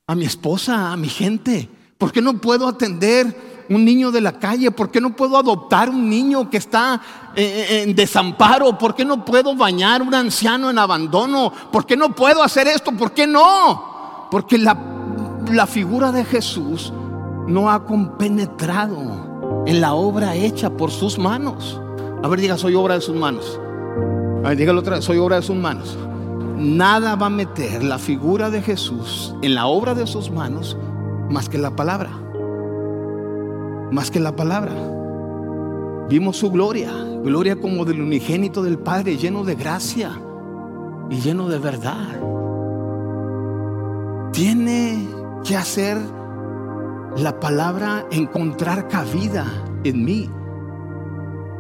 [0.09, 1.69] a mi esposa, a mi gente?
[1.99, 4.71] ¿Por qué no puedo atender un niño de la calle?
[4.71, 7.01] ¿Por qué no puedo adoptar un niño que está
[7.35, 8.79] eh, eh, en desamparo?
[8.79, 11.53] ¿Por qué no puedo bañar un anciano en abandono?
[11.73, 12.93] ¿Por qué no puedo hacer esto?
[12.93, 14.29] ¿Por qué no?
[14.31, 14.79] Porque la,
[15.51, 16.93] la figura de Jesús
[17.49, 21.81] no ha compenetrado en la obra hecha por sus manos.
[22.23, 23.59] A ver, diga, soy obra de sus manos.
[24.45, 25.99] A ver, dígalo otra vez, soy obra de sus manos.
[26.57, 30.77] Nada va a meter la figura de Jesús en la obra de sus manos
[31.29, 32.11] más que la palabra.
[33.91, 34.73] Más que la palabra.
[36.09, 36.93] Vimos su gloria,
[37.23, 40.13] gloria como del unigénito del Padre, lleno de gracia
[41.11, 42.21] y lleno de verdad.
[44.33, 45.07] Tiene
[45.45, 45.99] que hacer
[47.17, 49.47] la palabra encontrar cabida
[49.85, 50.31] en mí.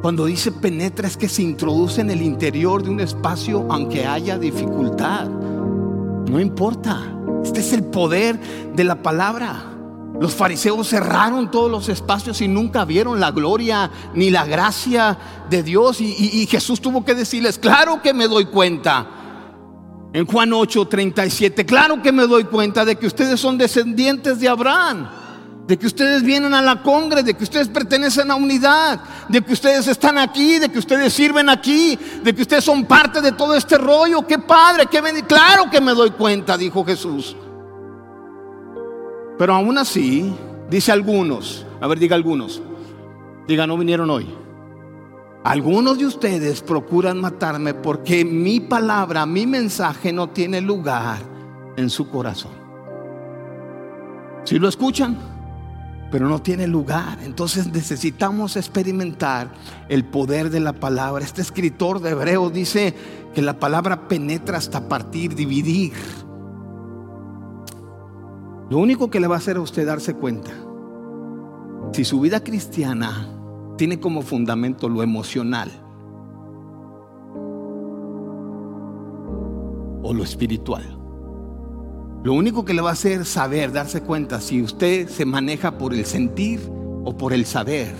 [0.02, 4.38] Cuando dice penetra es que se introduce en el interior de un espacio aunque haya
[4.38, 5.26] dificultad.
[5.26, 7.12] No importa.
[7.44, 8.38] Este es el poder
[8.74, 9.72] de la palabra.
[10.20, 15.18] Los fariseos cerraron todos los espacios y nunca vieron la gloria ni la gracia
[15.50, 16.00] de Dios.
[16.00, 19.06] Y, Jesús tuvo que decirles, claro que me doy cuenta.
[20.12, 24.48] En Juan 8, 37, claro que me doy cuenta de que ustedes son descendientes de
[24.48, 25.06] Abraham,
[25.66, 29.52] de que ustedes vienen a la congre, de que ustedes pertenecen a unidad, de que
[29.52, 33.54] ustedes están aquí, de que ustedes sirven aquí, de que ustedes son parte de todo
[33.54, 34.26] este rollo.
[34.26, 37.36] Qué padre, qué Claro que me doy cuenta, dijo Jesús.
[39.38, 40.32] Pero aún así,
[40.70, 42.62] dice algunos, a ver, diga algunos,
[43.48, 44.26] diga, no vinieron hoy.
[45.42, 51.18] Algunos de ustedes procuran matarme porque mi palabra, mi mensaje no tiene lugar
[51.76, 52.52] en su corazón.
[54.44, 55.35] Si lo escuchan,
[56.10, 57.18] pero no tiene lugar.
[57.24, 59.52] Entonces necesitamos experimentar
[59.88, 61.24] el poder de la palabra.
[61.24, 62.94] Este escritor de Hebreo dice
[63.34, 65.92] que la palabra penetra hasta partir, dividir.
[68.70, 70.50] Lo único que le va a hacer a usted darse cuenta,
[71.92, 73.28] si su vida cristiana
[73.76, 75.70] tiene como fundamento lo emocional
[80.02, 81.05] o lo espiritual,
[82.26, 85.94] lo único que le va a hacer saber, darse cuenta si usted se maneja por
[85.94, 86.58] el sentir
[87.04, 87.94] o por el saber,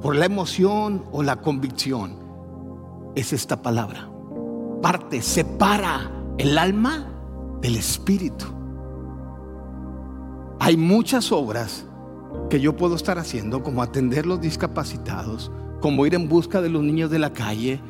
[0.00, 2.14] por la emoción o la convicción,
[3.16, 4.08] es esta palabra.
[4.80, 6.08] Parte, separa
[6.38, 7.08] el alma
[7.62, 8.44] del espíritu.
[10.60, 11.84] Hay muchas obras
[12.50, 16.84] que yo puedo estar haciendo, como atender los discapacitados, como ir en busca de los
[16.84, 17.80] niños de la calle,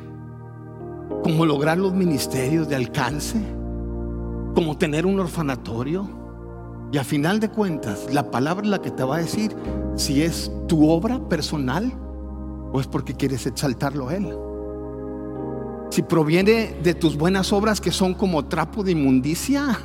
[1.21, 3.37] como lograr los ministerios de alcance,
[4.55, 6.09] como tener un orfanatorio.
[6.91, 9.55] Y a final de cuentas, la palabra es la que te va a decir
[9.95, 11.91] si es tu obra personal
[12.71, 14.35] o es porque quieres exaltarlo a Él.
[15.91, 19.77] Si proviene de tus buenas obras que son como trapo de inmundicia,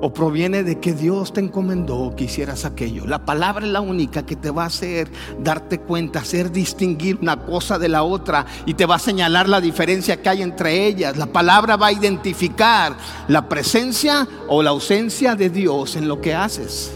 [0.00, 3.06] o proviene de que Dios te encomendó que hicieras aquello.
[3.06, 5.10] La palabra es la única que te va a hacer
[5.42, 9.60] darte cuenta, hacer distinguir una cosa de la otra y te va a señalar la
[9.60, 11.16] diferencia que hay entre ellas.
[11.16, 12.96] La palabra va a identificar
[13.28, 16.92] la presencia o la ausencia de Dios en lo que haces.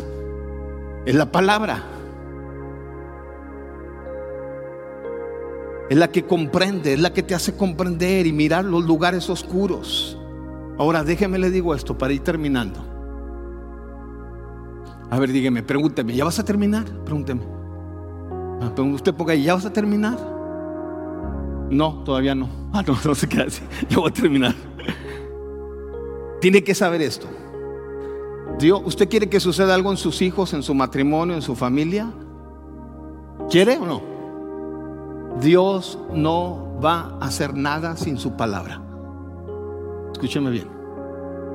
[1.05, 1.91] Es la palabra.
[5.91, 10.19] Es la que comprende, es la que te hace comprender y mirar los lugares oscuros.
[10.79, 12.94] Ahora déjeme le digo esto para ir terminando.
[15.11, 16.85] A ver, dígame, pregúnteme, ¿ya vas a terminar?
[17.05, 17.43] Pregúnteme.
[18.61, 20.19] Ah, usted ponga, ¿ya vas a terminar?
[21.71, 22.49] No, todavía no.
[22.73, 23.63] Ah, no, no se queda así.
[23.89, 24.55] Ya voy a terminar.
[26.41, 27.27] Tiene que saber esto.
[28.59, 32.13] Dios, ¿usted quiere que suceda algo en sus hijos, en su matrimonio, en su familia?
[33.51, 34.03] ¿Quiere o no?
[35.41, 38.81] Dios no va a hacer nada sin su palabra.
[40.13, 40.69] Escúcheme bien.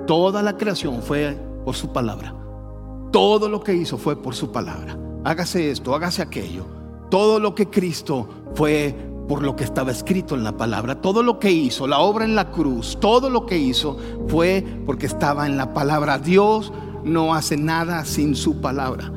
[0.06, 2.34] Toda la creación fue por su palabra.
[3.12, 4.98] Todo lo que hizo fue por su palabra.
[5.24, 6.66] Hágase esto, hágase aquello.
[7.10, 8.96] Todo lo que Cristo fue
[9.28, 11.02] por lo que estaba escrito en la palabra.
[11.02, 15.06] Todo lo que hizo, la obra en la cruz, todo lo que hizo fue porque
[15.06, 16.18] estaba en la palabra.
[16.18, 16.72] Dios
[17.04, 19.12] no hace nada sin su palabra.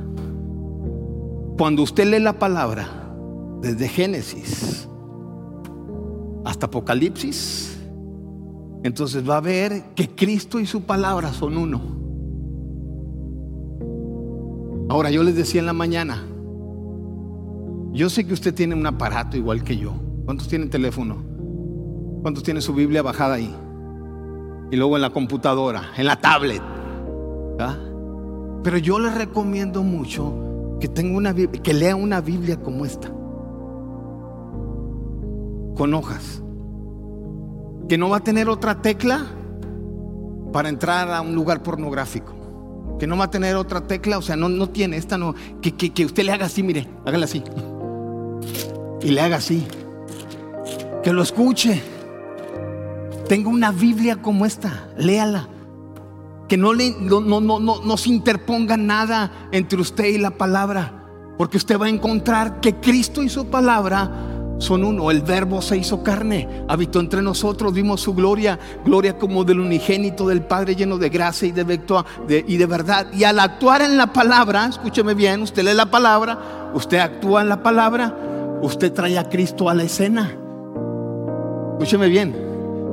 [1.59, 2.89] Cuando usted lee la palabra,
[3.61, 4.89] desde Génesis
[6.45, 7.79] hasta Apocalipsis,
[8.83, 12.02] entonces va a ver que Cristo y su palabra son uno.
[14.93, 16.23] Ahora, yo les decía en la mañana,
[17.93, 19.95] yo sé que usted tiene un aparato igual que yo.
[20.27, 21.17] ¿Cuántos tienen teléfono?
[22.21, 23.57] ¿Cuántos tienen su Biblia bajada ahí?
[24.71, 26.61] Y luego en la computadora, en la tablet.
[27.59, 27.79] ¿Ah?
[28.63, 33.09] Pero yo les recomiendo mucho que tenga una que lea una Biblia como esta.
[35.75, 36.43] Con hojas.
[37.89, 39.25] Que no va a tener otra tecla
[40.53, 42.42] para entrar a un lugar pornográfico
[42.99, 45.73] que no va a tener otra tecla, o sea, no, no tiene, esta no, que,
[45.73, 47.43] que, usted le haga así, mire, hágale así.
[49.03, 49.67] Y le haga así.
[51.03, 51.83] Que lo escuche.
[53.29, 55.49] Tenga una Biblia como esta, léala.
[56.49, 61.05] Que no, le, no, no, no, no se interponga nada entre usted y la palabra.
[61.39, 64.32] Porque usted va a encontrar que Cristo y su palabra
[64.63, 65.11] son uno.
[65.11, 70.27] El verbo se hizo carne, habitó entre nosotros, vimos su gloria, gloria como del unigénito
[70.29, 73.07] del Padre lleno de gracia y de, y de verdad.
[73.13, 77.49] Y al actuar en la palabra, escúcheme bien, usted lee la palabra, usted actúa en
[77.49, 78.17] la palabra,
[78.63, 80.33] usted trae a Cristo a la escena.
[81.73, 82.35] Escúcheme bien,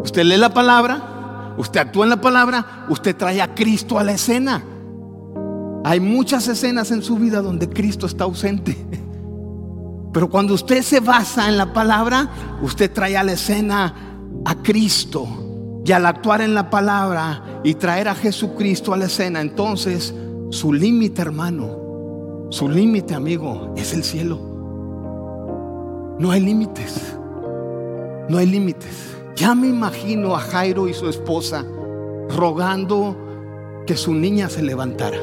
[0.03, 4.13] usted lee la palabra, usted actúa en la palabra, usted trae a Cristo a la
[4.13, 4.63] escena.
[5.85, 8.75] Hay muchas escenas en su vida donde Cristo está ausente.
[10.11, 12.29] Pero cuando usted se basa en la palabra,
[12.61, 13.93] usted trae a la escena
[14.45, 15.27] a Cristo.
[15.85, 20.13] Y al actuar en la palabra y traer a Jesucristo a la escena, entonces
[20.51, 24.39] su límite, hermano, su límite, amigo, es el cielo.
[26.19, 27.15] No hay límites.
[28.29, 29.15] No hay límites.
[29.35, 31.65] Ya me imagino a Jairo y su esposa
[32.35, 33.15] rogando
[33.87, 35.17] que su niña se levantara.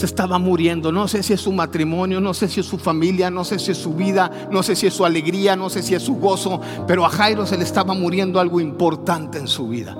[0.00, 0.90] Se estaba muriendo.
[0.90, 3.72] No sé si es su matrimonio, no sé si es su familia, no sé si
[3.72, 6.58] es su vida, no sé si es su alegría, no sé si es su gozo,
[6.86, 9.94] pero a Jairo se le estaba muriendo algo importante en su vida.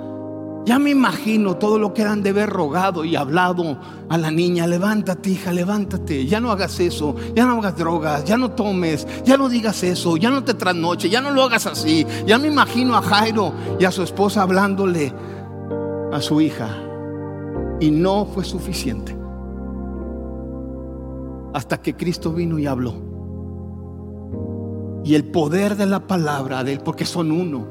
[0.65, 3.77] Ya me imagino todo lo que eran de haber rogado y hablado
[4.09, 8.37] a la niña, levántate hija, levántate, ya no hagas eso, ya no hagas drogas, ya
[8.37, 12.07] no tomes, ya no digas eso, ya no te trasnoche, ya no lo hagas así.
[12.25, 15.13] Ya me imagino a Jairo y a su esposa hablándole
[16.11, 16.75] a su hija
[17.79, 19.20] y no fue suficiente.
[21.53, 22.93] Hasta que Cristo vino y habló.
[25.03, 27.65] Y el poder de la palabra de él, porque son uno,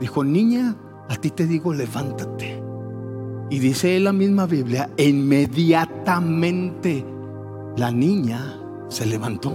[0.00, 0.76] dijo, niña,
[1.08, 2.62] a ti te digo, levántate.
[3.50, 7.04] Y dice la misma Biblia, inmediatamente
[7.76, 8.58] la niña
[8.88, 9.50] se levantó.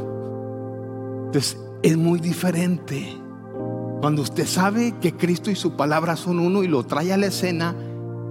[1.26, 3.18] Entonces es muy diferente.
[4.02, 7.28] Cuando usted sabe que Cristo y su palabra son uno y lo trae a la
[7.28, 7.76] escena,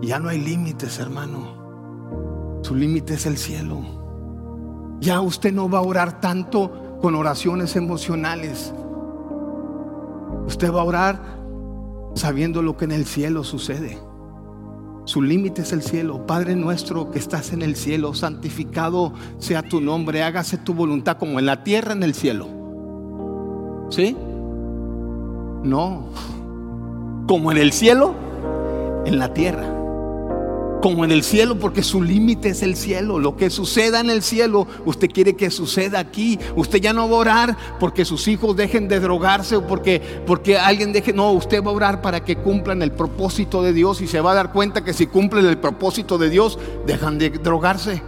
[0.02, 2.60] ya no hay límites, hermano.
[2.62, 4.01] Su límite es el cielo.
[5.03, 8.72] Ya usted no va a orar tanto con oraciones emocionales.
[10.46, 11.20] Usted va a orar
[12.14, 13.98] sabiendo lo que en el cielo sucede.
[15.05, 16.24] Su límite es el cielo.
[16.24, 21.40] Padre nuestro que estás en el cielo, santificado sea tu nombre, hágase tu voluntad como
[21.40, 22.46] en la tierra, en el cielo.
[23.90, 24.16] ¿Sí?
[25.64, 26.07] No.
[27.26, 28.14] Como en el cielo,
[29.05, 29.81] en la tierra
[30.82, 33.20] como en el cielo, porque su límite es el cielo.
[33.20, 36.40] Lo que suceda en el cielo, usted quiere que suceda aquí.
[36.56, 40.58] Usted ya no va a orar porque sus hijos dejen de drogarse o porque, porque
[40.58, 41.12] alguien deje.
[41.12, 44.32] No, usted va a orar para que cumplan el propósito de Dios y se va
[44.32, 48.02] a dar cuenta que si cumplen el propósito de Dios, dejan de drogarse.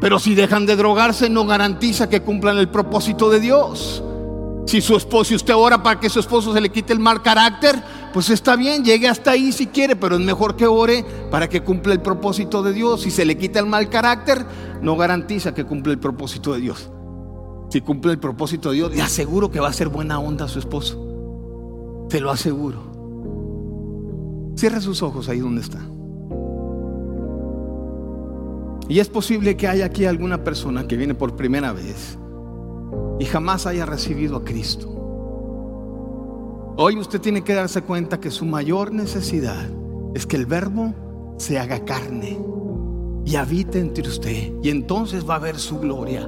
[0.00, 4.04] Pero si dejan de drogarse, no garantiza que cumplan el propósito de Dios.
[4.66, 7.20] Si su esposo, si usted ora para que su esposo se le quite el mal
[7.20, 7.82] carácter,
[8.12, 11.62] pues está bien, llegue hasta ahí si quiere, pero es mejor que ore para que
[11.62, 13.02] cumpla el propósito de Dios.
[13.02, 14.44] Si se le quita el mal carácter,
[14.82, 16.90] no garantiza que cumple el propósito de Dios.
[17.70, 20.48] Si cumple el propósito de Dios, le aseguro que va a ser buena onda a
[20.48, 22.06] su esposo.
[22.08, 22.88] Te lo aseguro.
[24.56, 25.78] Cierra sus ojos ahí donde está.
[28.88, 32.18] Y es posible que haya aquí alguna persona que viene por primera vez
[33.18, 34.97] y jamás haya recibido a Cristo.
[36.80, 39.68] Hoy usted tiene que darse cuenta que su mayor necesidad
[40.14, 42.38] es que el verbo se haga carne
[43.24, 46.20] y habite entre usted y entonces va a ver su gloria.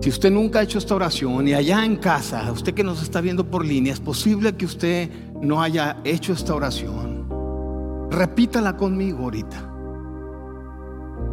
[0.00, 3.20] Si usted nunca ha hecho esta oración y allá en casa, usted que nos está
[3.20, 5.10] viendo por línea, es posible que usted
[5.42, 7.26] no haya hecho esta oración.
[8.12, 9.74] Repítala conmigo ahorita.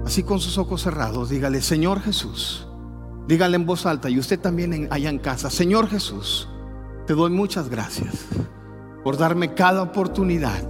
[0.04, 2.68] Así con sus ojos cerrados, dígale, Señor Jesús,
[3.28, 6.48] Dígale en voz alta y usted también allá en casa, Señor Jesús,
[7.06, 8.28] te doy muchas gracias
[9.04, 10.64] por darme cada oportunidad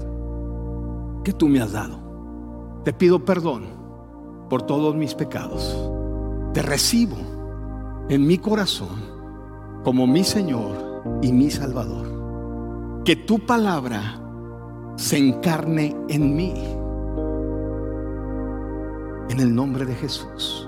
[1.24, 2.82] que tú me has dado.
[2.84, 3.66] Te pido perdón
[4.50, 5.76] por todos mis pecados.
[6.54, 7.16] Te recibo
[8.10, 9.16] en mi corazón
[9.84, 13.04] como mi Señor y mi Salvador.
[13.06, 14.22] Que tu palabra
[14.98, 16.54] se encarne en mí.
[19.30, 20.68] En el nombre de Jesús.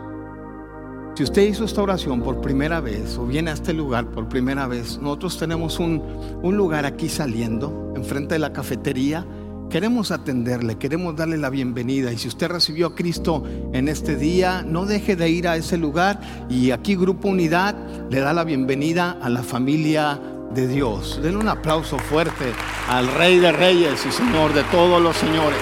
[1.17, 4.67] Si usted hizo esta oración por primera vez o viene a este lugar por primera
[4.67, 5.99] vez, nosotros tenemos un,
[6.43, 9.25] lugar aquí saliendo, enfrente de la cafetería.
[9.71, 12.13] Queremos atenderle, queremos darle la bienvenida.
[12.13, 13.43] Y si usted recibió a Cristo
[13.73, 16.21] en este día, no deje de ir a ese lugar.
[16.51, 17.75] Y aquí Grupo Unidad
[18.11, 20.21] le da la bienvenida a la familia
[20.53, 21.19] de Dios.
[21.23, 22.53] Denle un aplauso fuerte
[22.89, 25.57] al Rey de Reyes y Señor de todos los señores.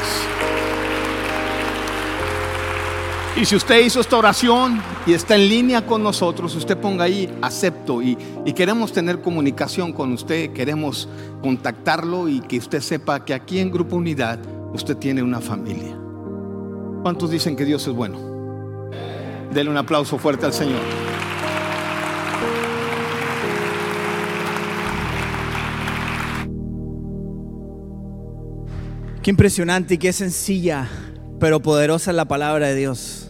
[3.38, 7.30] Y si usted hizo esta oración y está en línea con nosotros, usted ponga ahí
[7.42, 8.16] acepto y,
[8.56, 11.10] queremos tener comunicación con usted, queremos
[11.42, 14.40] contactarlo y que usted sepa que aquí en Grupo Unidad
[14.74, 15.98] usted tiene una familia.
[17.04, 18.18] ¿Cuántos dicen que Dios es bueno?
[19.52, 20.80] Denle un aplauso fuerte al Señor.
[29.22, 30.88] Qué impresionante y qué sencilla,
[31.38, 33.25] pero poderosa es la palabra de Dios.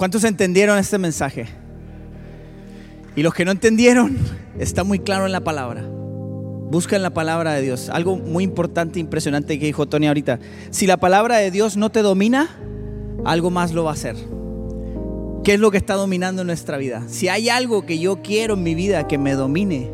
[0.00, 1.44] ¿Cuántos entendieron este mensaje?
[3.14, 4.16] Y los que no entendieron,
[4.58, 5.84] está muy claro en la palabra.
[6.70, 7.90] Busca la palabra de Dios.
[7.90, 10.38] Algo muy importante, impresionante que dijo Tony ahorita.
[10.70, 12.48] Si la palabra de Dios no te domina,
[13.26, 14.16] algo más lo va a hacer.
[15.44, 17.04] ¿Qué es lo que está dominando nuestra vida?
[17.06, 19.92] Si hay algo que yo quiero en mi vida que me domine,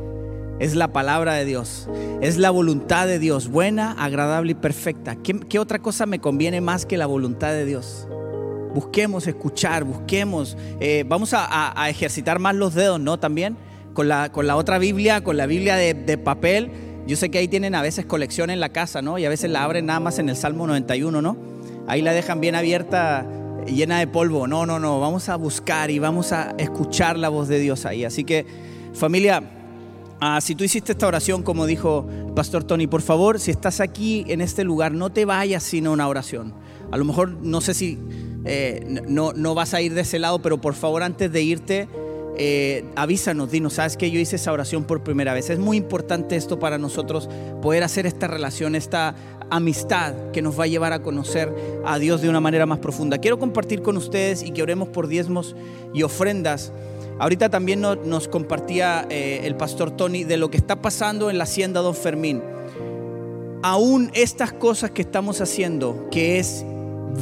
[0.60, 1.88] es la palabra de Dios,
[2.20, 5.16] es la voluntad de Dios, buena, agradable y perfecta.
[5.16, 8.06] ¿Qué, otra cosa me conviene más que la voluntad de Dios?
[8.76, 13.18] Busquemos escuchar, busquemos, eh, vamos a, ejercitar más los dedos, ¿no?
[13.18, 13.56] También
[13.94, 16.70] con la, con la otra Biblia, con la Biblia de, papel.
[17.06, 19.16] Yo sé que ahí tienen a veces colección en la casa, ¿no?
[19.16, 21.38] Y a veces la abren nada más en el Salmo 91, ¿no?
[21.86, 23.26] Ahí la dejan bien abierta,
[23.66, 24.46] llena de polvo.
[24.46, 28.04] No, no, no, vamos a buscar y vamos a escuchar la voz de Dios ahí.
[28.04, 28.44] Así que,
[28.92, 29.42] familia,
[30.18, 34.24] Ah, si tú hiciste esta oración, como dijo Pastor Tony, por favor, si estás aquí
[34.28, 36.54] en este lugar, no te vayas sin una oración.
[36.90, 37.98] A lo mejor no sé si
[38.46, 41.88] eh, no, no, vas a ir de ese lado, pero por favor, antes de irte,
[42.38, 45.50] eh, avísanos, dinos, sabes que yo hice esa oración por primera vez.
[45.50, 47.28] Es muy importante esto para nosotros,
[47.62, 49.14] poder hacer esta relación, esta
[49.50, 53.18] amistad que nos va a llevar a conocer a Dios de una manera más profunda.
[53.18, 55.56] Quiero compartir con ustedes y que oremos por diezmos
[55.94, 56.72] y ofrendas.
[57.18, 61.44] Ahorita también nos compartía eh, el pastor Tony de lo que está pasando en la
[61.44, 62.42] hacienda Don Fermín.
[63.62, 66.66] Aún estas cosas que estamos haciendo, que es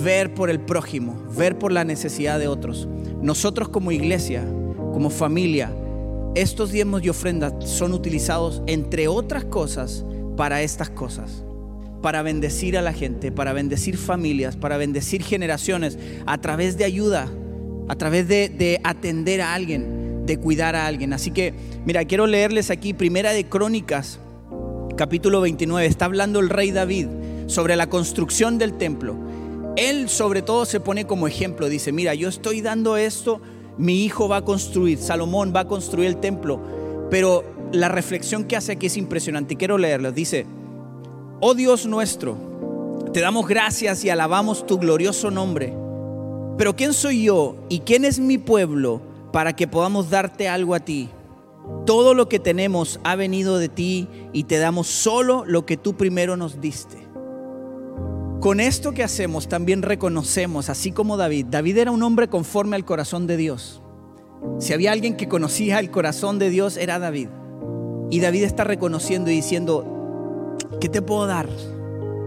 [0.03, 2.89] ver por el prójimo, ver por la necesidad de otros.
[3.21, 4.45] Nosotros como iglesia,
[4.93, 5.73] como familia,
[6.35, 10.05] estos diezmos y ofrendas son utilizados, entre otras cosas,
[10.37, 11.45] para estas cosas.
[12.03, 17.29] Para bendecir a la gente, para bendecir familias, para bendecir generaciones, a través de ayuda,
[17.89, 21.13] a través de, atender a alguien, de cuidar a alguien.
[21.13, 24.19] Así que, mira, quiero leerles aquí Primera de Crónicas,
[24.97, 25.87] capítulo 29.
[25.87, 27.07] Está hablando el rey David
[27.47, 29.17] sobre la construcción del templo.
[29.77, 33.41] Él sobre todo se pone como ejemplo, dice, mira, yo estoy dando esto,
[33.77, 36.61] mi hijo va a construir, Salomón va a construir el templo,
[37.11, 39.57] pero la reflexión que hace aquí es impresionante.
[39.57, 40.13] Quiero leerlo.
[40.13, 40.47] Dice,
[41.41, 42.37] oh Dios nuestro,
[43.13, 45.85] te damos gracias y alabamos tu glorioso nombre
[46.57, 49.01] pero ¿quién soy yo y quién es mi pueblo
[49.33, 51.09] para que podamos darte algo a ti?
[51.85, 55.97] Todo lo que tenemos ha venido de ti y te damos solo lo que tú
[55.97, 57.04] primero nos diste.
[58.45, 62.85] Con esto que hacemos también reconocemos, así como David, David era un hombre conforme al
[62.85, 63.81] corazón de Dios.
[64.59, 67.29] Si había alguien que conocía el corazón de Dios, era David.
[68.11, 71.49] Y David está reconociendo y diciendo, ¿qué te puedo dar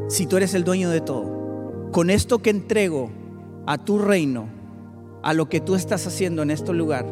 [0.08, 1.92] si tú eres el dueño de todo?
[1.92, 3.12] Con esto que entrego,
[3.68, 4.50] a tu reino,
[5.22, 7.06] a lo que tú estás haciendo en este lugar,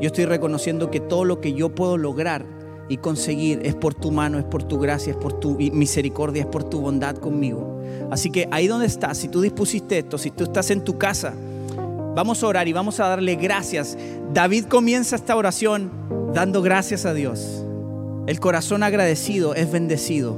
[0.00, 2.46] yo estoy reconociendo que todo lo que yo puedo lograr
[2.88, 6.48] y conseguir es por tu mano, es por tu gracia, es por tu misericordia, es
[6.48, 7.75] por tu bondad conmigo.
[8.10, 11.34] Así que ahí donde estás, si tú dispusiste esto, si tú estás en tu casa,
[12.14, 13.96] vamos a orar y vamos a darle gracias.
[14.32, 15.90] David comienza esta oración
[16.32, 17.64] dando gracias a Dios.
[18.26, 20.36] El corazón agradecido es bendecido.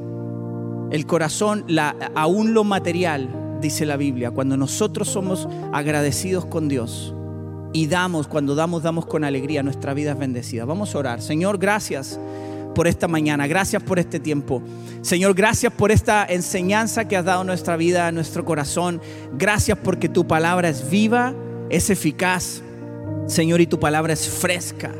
[0.90, 1.66] El corazón,
[2.14, 3.28] aún lo material,
[3.60, 7.14] dice la Biblia, cuando nosotros somos agradecidos con Dios
[7.72, 10.64] y damos, cuando damos, damos con alegría, nuestra vida es bendecida.
[10.64, 11.20] Vamos a orar.
[11.20, 12.18] Señor, gracias
[12.78, 14.62] por esta mañana, gracias por este tiempo.
[15.02, 19.02] Señor, gracias por esta enseñanza que has dado a nuestra vida, a nuestro corazón.
[19.36, 21.34] Gracias porque tu palabra es viva,
[21.70, 22.62] es eficaz.
[23.26, 24.92] Señor, y tu palabra es fresca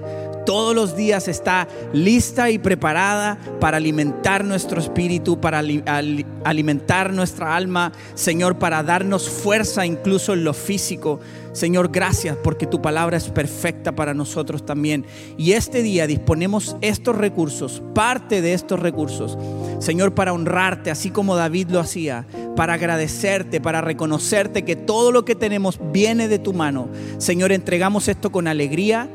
[0.49, 7.92] todos los días está lista y preparada para alimentar nuestro espíritu, para alimentar nuestra alma,
[8.14, 11.20] Señor, para darnos fuerza incluso en lo físico.
[11.53, 15.05] Señor, gracias porque tu palabra es perfecta para nosotros también.
[15.36, 19.36] Y este día disponemos estos recursos, parte de estos recursos,
[19.80, 22.24] Señor, para honrarte, así como David lo hacía,
[22.57, 26.88] para agradecerte, para reconocerte que todo lo que tenemos viene de tu mano.
[27.18, 29.11] Señor, entregamos esto con alegría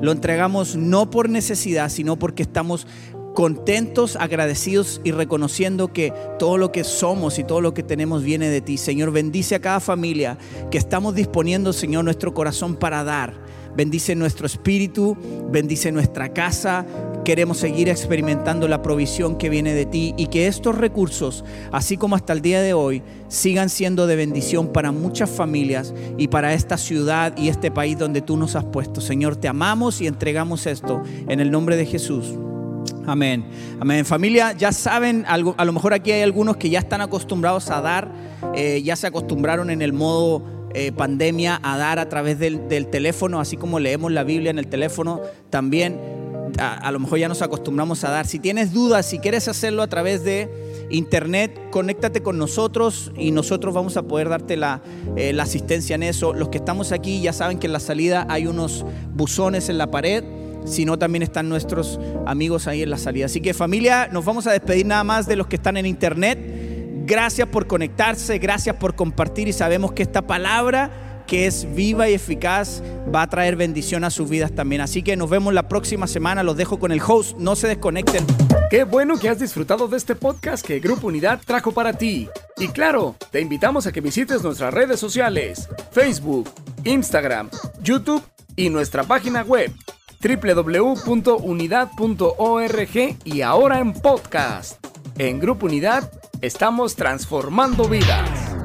[0.00, 2.86] lo entregamos no por necesidad, sino porque estamos
[3.34, 8.48] contentos, agradecidos y reconociendo que todo lo que somos y todo lo que tenemos viene
[8.48, 8.78] de ti.
[8.78, 10.38] Señor, bendice a cada familia
[10.72, 13.34] que estamos disponiendo, Señor, nuestro corazón para dar
[13.78, 15.16] bendice nuestro espíritu,
[15.52, 16.84] bendice nuestra casa.
[17.24, 22.16] Queremos seguir experimentando la provisión que viene de ti y que estos recursos, así como
[22.16, 26.76] hasta el día de hoy, sigan siendo de bendición para muchas familias y para esta
[26.76, 29.00] ciudad y este país donde tú nos has puesto.
[29.00, 32.34] Señor, te amamos y entregamos esto en el nombre de Jesús.
[33.06, 33.44] Amén.
[33.78, 34.04] Amén.
[34.04, 38.10] Familia, ya saben, a lo mejor aquí hay algunos que ya están acostumbrados a dar,
[38.56, 42.60] eh, ya se acostumbraron en el modo eh, pandemia a dar a través del,
[42.90, 45.98] teléfono, así como leemos la Biblia en el teléfono, también
[46.58, 48.26] a, lo mejor ya nos acostumbramos a dar.
[48.26, 53.74] Si tienes dudas, si quieres hacerlo a través de internet, conéctate con nosotros y nosotros
[53.74, 54.82] vamos a poder darte la,
[55.16, 56.32] eh, la asistencia en eso.
[56.32, 59.90] Los que estamos aquí ya saben que en la salida hay unos buzones en la
[59.90, 60.24] pared
[60.64, 63.26] sino también están nuestros amigos ahí en la salida.
[63.26, 66.38] Así que familia, nos vamos a despedir nada más de los que están en internet.
[67.08, 72.12] Gracias por conectarse, gracias por compartir y sabemos que esta palabra que es viva y
[72.12, 72.82] eficaz
[73.14, 74.82] va a traer bendición a sus vidas también.
[74.82, 76.42] Así que nos vemos la próxima semana.
[76.42, 77.38] Los dejo con el host.
[77.38, 78.26] No se desconecten.
[78.68, 82.28] Qué bueno que has disfrutado de este podcast que Grupo Unidad trajo para ti.
[82.58, 86.50] Y claro, te invitamos a que visites nuestras redes sociales, Facebook,
[86.84, 87.48] Instagram,
[87.82, 88.22] YouTube
[88.54, 89.72] y nuestra página web
[90.22, 94.86] www.unidad.org y ahora en podcast.
[95.16, 98.56] En Grupo Unidad estamos transformando vidas.